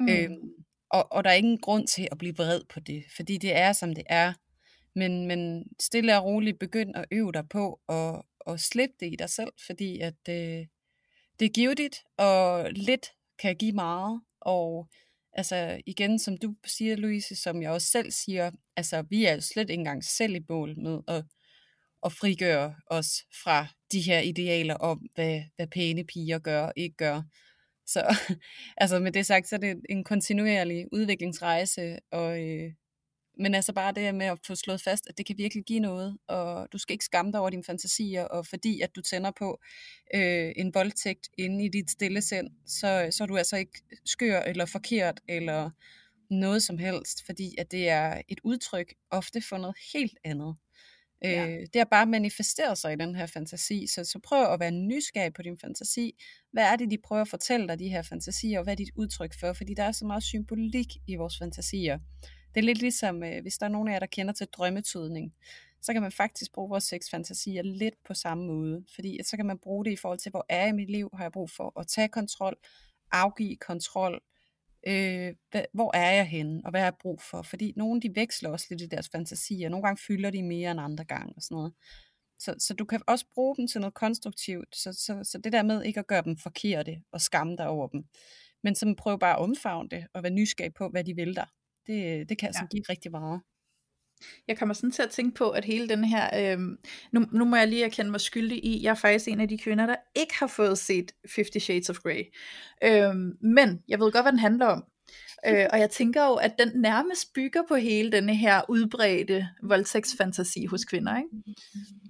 [0.00, 0.08] Mm.
[0.08, 0.30] Øh,
[0.90, 3.72] og, og der er ingen grund til at blive vred på det, fordi det er,
[3.72, 4.32] som det er.
[4.94, 9.16] Men, men stille og roligt begynd at øve dig på at, at slippe det i
[9.16, 10.66] dig selv, fordi at øh,
[11.38, 13.06] det er givetigt, og lidt
[13.38, 14.20] kan give meget.
[14.40, 14.88] Og
[15.32, 19.40] altså igen, som du siger, Louise, som jeg også selv siger, altså vi er jo
[19.40, 21.24] slet ikke engang selv i mål med at,
[22.04, 26.96] at frigøre os fra de her idealer om, hvad, hvad pæne piger gør og ikke
[26.96, 27.22] gør.
[27.86, 28.16] Så
[28.82, 32.72] altså med det sagt, så er det en kontinuerlig udviklingsrejse, og, øh,
[33.38, 36.18] men altså bare det med at få slået fast, at det kan virkelig give noget,
[36.28, 39.60] og du skal ikke skamme dig over dine fantasier, og fordi at du tænder på
[40.14, 44.40] øh, en voldtægt inde i dit stille sind, så, så er du altså ikke skør
[44.40, 45.70] eller forkert eller
[46.30, 50.56] noget som helst, fordi at det er et udtryk ofte for noget helt andet.
[51.24, 51.48] Ja.
[51.48, 54.70] Øh, det har bare manifesteret sig i den her fantasi, så, så prøv at være
[54.70, 56.14] nysgerrig på din fantasi.
[56.52, 58.90] Hvad er det, de prøver at fortælle dig, de her fantasier, og hvad er dit
[58.96, 59.52] udtryk for?
[59.52, 61.98] Fordi der er så meget symbolik i vores fantasier.
[62.54, 65.34] Det er lidt ligesom, øh, hvis der er nogen af jer, der kender til drømmetydning,
[65.82, 68.84] så kan man faktisk bruge vores sexfantasier lidt på samme måde.
[68.94, 71.10] Fordi så kan man bruge det i forhold til, hvor er jeg i mit liv,
[71.14, 72.56] har jeg brug for at tage kontrol,
[73.12, 74.22] afgive kontrol,
[74.86, 77.42] øh, hvad, hvor er jeg henne, og hvad har jeg brug for?
[77.42, 80.80] Fordi nogle de veksler også lidt i deres fantasier, nogle gange fylder de mere end
[80.80, 81.72] andre gange og sådan noget.
[82.38, 85.62] Så, så du kan også bruge dem til noget konstruktivt, så, så, så det der
[85.62, 88.04] med ikke at gøre dem forkerte og skamme dig over dem,
[88.62, 91.44] men så prøv bare at omfavne det og være nysgerrig på, hvad de vil der.
[91.86, 92.68] Det, det kan altså ja.
[92.68, 93.40] give rigtig meget.
[94.48, 96.60] Jeg kommer sådan til at tænke på, at hele den her, øh,
[97.12, 99.58] nu, nu må jeg lige erkende mig skyldig i, jeg er faktisk en af de
[99.58, 102.22] kvinder, der ikke har fået set Fifty Shades of Grey.
[102.84, 104.84] Øh, men jeg ved godt, hvad den handler om.
[105.46, 110.66] Øh, og jeg tænker jo, at den nærmest bygger på hele denne her udbredte voldtægtsfantasi
[110.66, 111.16] hos kvinder.
[111.16, 111.54] Ikke?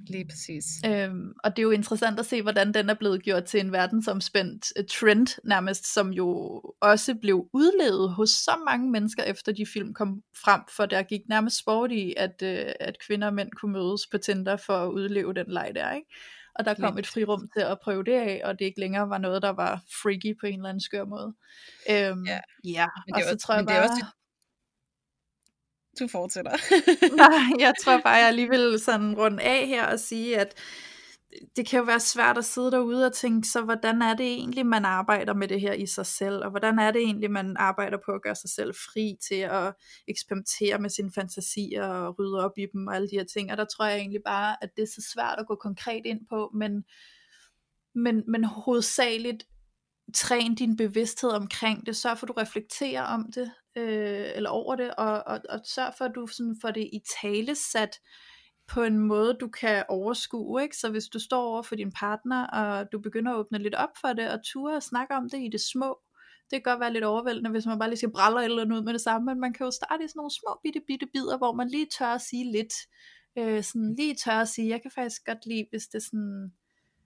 [0.09, 0.65] Lige præcis.
[0.87, 3.73] Øhm, og det er jo interessant at se, hvordan den er blevet gjort til en
[3.73, 9.67] verdensomspændt uh, trend nærmest, som jo også blev udlevet hos så mange mennesker, efter de
[9.67, 13.51] film kom frem, for der gik nærmest sport i, at, uh, at kvinder og mænd
[13.51, 15.93] kunne mødes på Tinder for at udleve den leg der.
[15.93, 16.09] Ikke?
[16.55, 19.19] Og der kom et frirum til at prøve det af, og det ikke længere var
[19.19, 21.35] noget, der var freaky på en eller anden skør måde.
[21.91, 22.87] Øhm, ja, ja.
[23.15, 23.83] og så tror jeg bare...
[23.83, 24.05] Også...
[26.01, 26.53] Du fortsætter.
[27.17, 30.55] Nej, jeg tror bare, jeg alligevel sådan rundt af her og sige, at
[31.57, 34.67] det kan jo være svært at sidde derude og tænke, så hvordan er det egentlig,
[34.67, 37.99] man arbejder med det her i sig selv, og hvordan er det egentlig, man arbejder
[38.05, 39.75] på at gøre sig selv fri til at
[40.09, 43.57] eksperimentere med sine fantasier og rydde op i dem og alle de her ting, og
[43.57, 46.51] der tror jeg egentlig bare, at det er så svært at gå konkret ind på,
[46.55, 46.85] men,
[47.95, 49.45] men, men hovedsageligt
[50.15, 54.77] træn din bevidsthed omkring det, sørg for at du reflekterer om det, øh, eller over
[54.77, 58.01] det, og, og, og sørg for at du sådan får det i tale sat,
[58.73, 60.63] på en måde, du kan overskue.
[60.63, 60.77] Ikke?
[60.77, 63.89] Så hvis du står over for din partner, og du begynder at åbne lidt op
[64.01, 65.99] for det, og ture og snakke om det i det små,
[66.51, 68.93] det kan godt være lidt overvældende, hvis man bare lige skal brælle eller noget med
[68.93, 71.53] det samme, men man kan jo starte i sådan nogle små bitte bitte bidder, hvor
[71.53, 72.75] man lige tør at sige lidt,
[73.39, 76.53] øh, sådan lige tør at sige, jeg kan faktisk godt lide, hvis det sådan,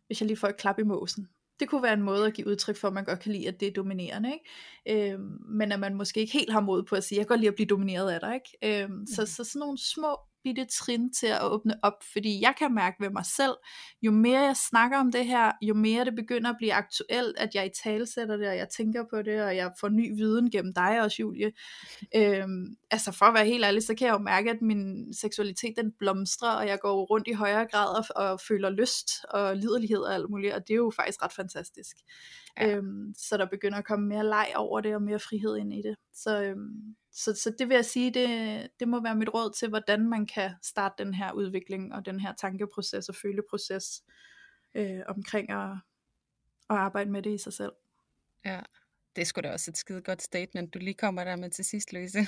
[0.07, 1.29] hvis jeg lige får et klap i måsen.
[1.61, 3.61] Det kunne være en måde at give udtryk for, at man godt kan lide, at
[3.61, 5.13] det er dominerende, ikke?
[5.13, 7.41] Øh, men at man måske ikke helt har mod på at sige, jeg kan godt
[7.41, 8.83] lide at blive domineret af dig, ikke?
[8.83, 9.07] Øh, mm.
[9.07, 10.17] så, så sådan nogle små
[10.47, 13.55] bitte trin til at åbne op, fordi jeg kan mærke ved mig selv,
[14.03, 17.55] jo mere jeg snakker om det her, jo mere det begynder at blive aktuelt, at
[17.55, 20.75] jeg i talsætter det, og jeg tænker på det, og jeg får ny viden gennem
[20.75, 21.53] dig også, Julie.
[22.17, 25.75] Øhm, altså for at være helt ærlig, så kan jeg jo mærke, at min seksualitet
[25.77, 29.99] den blomstrer, og jeg går rundt i højere grad og, og føler lyst og liderlighed
[29.99, 31.97] og alt muligt, og det er jo faktisk ret fantastisk.
[32.61, 32.77] Ja.
[32.77, 35.83] Øhm, så der begynder at komme mere leg over det, og mere frihed ind i
[35.83, 35.97] det.
[36.15, 39.69] Så, øhm, så, så det vil jeg sige, det, det må være mit råd til,
[39.69, 44.03] hvordan man kan starte den her udvikling, og den her tankeproces og føleproces,
[44.75, 45.71] øh, omkring at,
[46.71, 47.73] at arbejde med det i sig selv.
[48.45, 48.61] Ja,
[49.17, 51.93] det sgu da også et skide godt statement, du lige kommer der med til sidst,
[51.93, 52.19] Louise.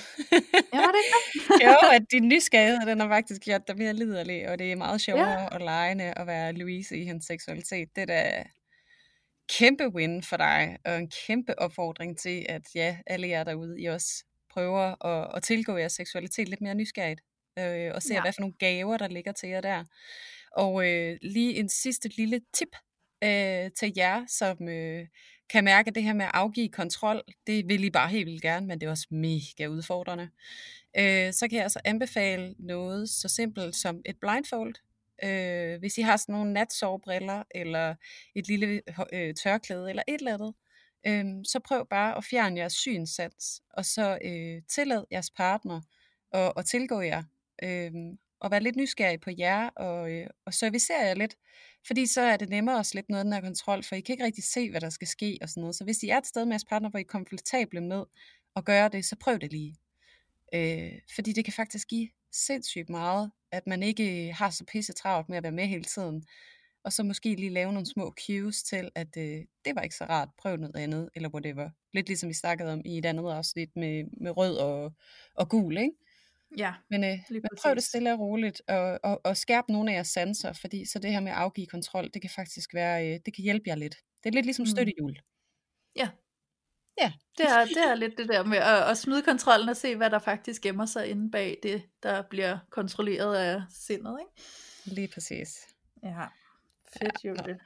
[0.73, 4.49] ja, var det ikke Jo, at din nysgerrighed, den har faktisk gjort dig mere liderlig,
[4.49, 5.47] og det er meget sjovere ja.
[5.47, 7.95] og lejende at være Louise i hendes seksualitet.
[7.95, 8.43] Det er da
[9.57, 13.85] kæmpe win for dig, og en kæmpe opfordring til, at ja, alle jer derude, I
[13.85, 14.23] også
[14.53, 17.21] prøver at, at tilgå jeres seksualitet lidt mere nysgerrigt.
[17.59, 18.21] øh, og ser, Ja.
[18.21, 19.83] hvad for nogle gaver, der ligger til jer der.
[20.51, 22.75] Og øh, lige en sidste lille tip
[23.23, 25.07] øh, til jer, som øh,
[25.49, 27.21] kan mærke at det her med at afgive kontrol.
[27.47, 30.29] Det vil I bare helt vildt gerne, men det er også mega udfordrende.
[30.97, 34.75] Øh, så kan jeg altså anbefale noget så simpelt som et blindfold.
[35.23, 37.95] Øh, hvis I har sådan nogle natsovebriller, eller
[38.35, 38.81] et lille
[39.13, 40.53] øh, tørklæde, eller et eller andet, øh,
[41.07, 45.81] øhm, så prøv bare at fjerne jeres synsats, og så øh, tillad jeres partner
[46.31, 47.23] at, at tilgå jer,
[47.63, 47.91] øh,
[48.41, 51.35] og være lidt nysgerrig på jer, og, øh, og servicere jer lidt,
[51.87, 54.13] fordi så er det nemmere at slippe noget af den her kontrol, for I kan
[54.13, 55.75] ikke rigtig se, hvad der skal ske, og sådan noget.
[55.75, 58.03] Så hvis I er et sted med jeres partner, hvor I er komfortable med
[58.55, 59.75] at gøre det, så prøv det lige.
[60.53, 64.93] Øh, fordi det kan faktisk give sindssygt meget, at man ikke øh, har så pisse
[64.93, 66.23] travlt med at være med hele tiden.
[66.83, 70.05] Og så måske lige lave nogle små cues til, at øh, det var ikke så
[70.05, 71.69] rart, prøv noget andet, eller whatever.
[71.93, 74.93] Lidt ligesom vi snakkede om i et andet afsnit med, med rød og,
[75.35, 75.91] og gul, ikke?
[76.57, 79.95] Ja, Men, øh, men prøv det stille og roligt, og, og, og skærp nogle af
[79.95, 83.19] jeres sanser, fordi så det her med at afgive kontrol, det kan faktisk være, øh,
[83.25, 83.95] det kan hjælpe jer lidt.
[84.23, 84.67] Det er lidt ligesom Mm.
[84.67, 85.15] støttehjul.
[85.95, 86.09] Ja.
[87.01, 87.13] Ja.
[87.37, 90.09] Det er, det er lidt det der med at, at smide kontrollen og se, hvad
[90.09, 94.95] der faktisk gemmer sig inde bag det, der bliver kontrolleret af sindet, ikke?
[94.95, 95.57] Lige præcis.
[96.03, 96.25] Ja.
[96.97, 97.59] Fedt, Julie.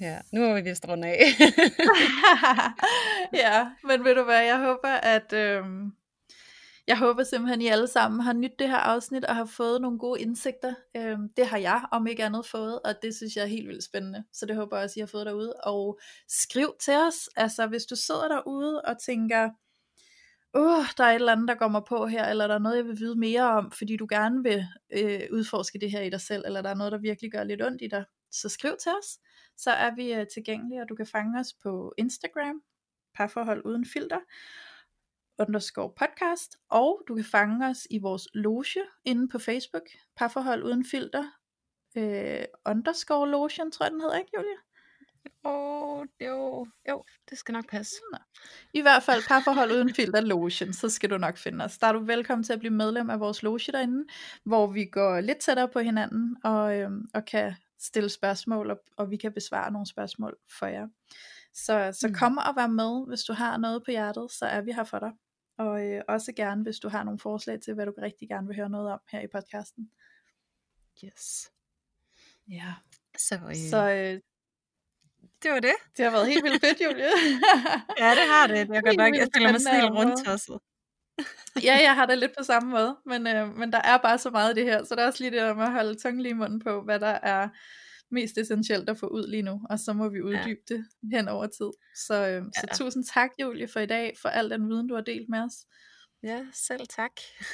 [0.00, 1.18] Ja, nu er vi vist rundt af.
[3.42, 5.92] ja, men ved du hvad, jeg håber, at øhm,
[6.86, 9.98] jeg håber simpelthen, I alle sammen har nydt det her afsnit og har fået nogle
[9.98, 10.74] gode indsigter.
[10.96, 13.84] Øhm, det har jeg om ikke andet fået, og det synes jeg er helt vildt
[13.84, 14.24] spændende.
[14.32, 15.54] Så det håber jeg også, I har fået derude.
[15.54, 15.98] Og
[16.28, 19.50] skriv til os, altså hvis du sidder derude og tænker,
[20.54, 22.76] uh, der er et eller andet, der går mig på her, eller der er noget,
[22.76, 26.20] jeg vil vide mere om, fordi du gerne vil øh, udforske det her i dig
[26.20, 28.04] selv, eller der er noget, der virkelig gør lidt ondt i dig,
[28.34, 29.18] så skriv til os.
[29.56, 32.62] Så er vi øh, tilgængelige, og du kan fange os på Instagram,
[33.14, 34.20] parforhold uden filter,
[35.38, 40.84] underscore podcast, og du kan fange os i vores loge inde på Facebook, parforhold uden
[40.84, 41.30] filter,
[41.96, 44.56] øh, underscore lotion, tror jeg den hedder, ikke Julia?
[45.44, 47.96] Åh, oh, jo, jo, det skal nok passe.
[48.72, 51.78] I hvert fald parforhold uden filter lotion, så skal du nok finde os.
[51.78, 54.04] Der er du velkommen til at blive medlem af vores loge derinde,
[54.44, 57.54] hvor vi går lidt tættere på hinanden, og, øhm, og kan
[57.84, 60.88] stille spørgsmål, og, og vi kan besvare nogle spørgsmål for jer.
[61.54, 62.14] Så, så Mm.
[62.14, 64.98] kom og vær med, hvis du har noget på hjertet, så er vi her for
[64.98, 65.12] dig.
[65.58, 68.56] Og øh, også gerne, hvis du har nogle forslag til, hvad du rigtig gerne vil
[68.56, 69.90] høre noget om her i podcasten.
[71.04, 71.50] Yes.
[72.48, 72.74] Ja.
[73.18, 74.20] Så, øh, Så øh,
[75.42, 75.74] det var det.
[75.96, 77.04] det har været helt vildt fedt, Julie.
[78.02, 78.56] Ja, det har det.
[78.58, 80.58] Jeg, godt nok, jeg føler mig sådan helt rundt tosset.
[81.62, 84.30] Ja, jeg har det lidt på samme måde, men, øh, men der er bare så
[84.30, 86.22] meget i det her, så der er også lige det der med at holde tungen
[86.22, 87.48] lige i munden på, hvad der er
[88.10, 90.74] mest essentielt at få ud lige nu, og så må vi uddybe ja.
[90.74, 91.70] det hen over tid.
[91.96, 92.74] Så, øh, så Ja.
[92.74, 95.52] tusind tak, Julie, for i dag, for al den viden, du har delt med os.
[96.22, 97.10] Ja, selv tak.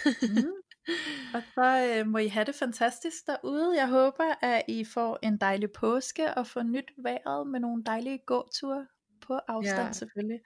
[0.07, 0.53] Mm.
[1.35, 3.77] Og så øh, må I have det fantastisk derude.
[3.77, 8.19] Jeg håber, at I får en dejlig påske, og får nyt vejret med nogle dejlige
[8.27, 8.87] gåture
[9.27, 9.93] på afstand Ja.
[9.93, 10.41] selvfølgelig.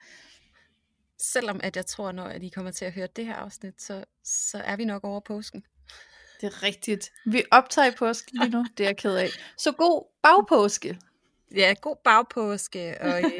[1.21, 4.03] Selvom at jeg tror, når at I kommer til at høre det her afsnit, så,
[4.23, 5.63] så er vi nok over påsken.
[6.41, 7.11] Det er rigtigt.
[7.25, 9.27] Vi optager i påsken lige nu, det er jeg ked af.
[9.57, 10.97] Så god bagpåske.
[11.55, 13.31] Ja, god bagpåske og øh,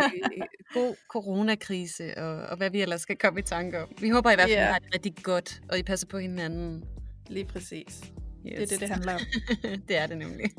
[0.74, 3.90] god coronakrise og, og hvad vi ellers skal komme i tanke om.
[4.00, 4.64] Vi håber i hvert fald, Ja.
[4.64, 6.84] at I har det rigtig godt, og I passer på hinanden.
[7.28, 7.88] Lige præcis.
[7.88, 8.12] Yes.
[8.44, 9.20] Det er det, det handler om.
[9.88, 10.52] det er det nemlig.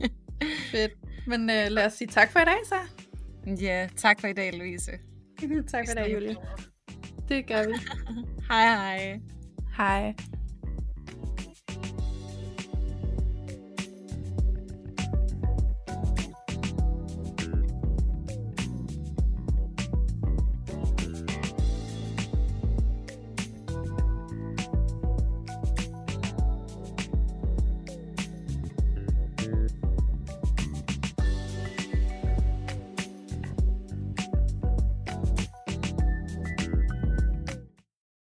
[0.71, 0.93] Fedt.
[1.27, 2.77] Men øh, lad os sige tak for i dag, så.
[3.65, 4.91] ja, tak for i dag, Louise.
[5.73, 6.37] tak for i dag, Julie.
[7.29, 7.73] Det gør vi.
[8.51, 9.21] Hej hej.
[9.77, 10.15] Hej.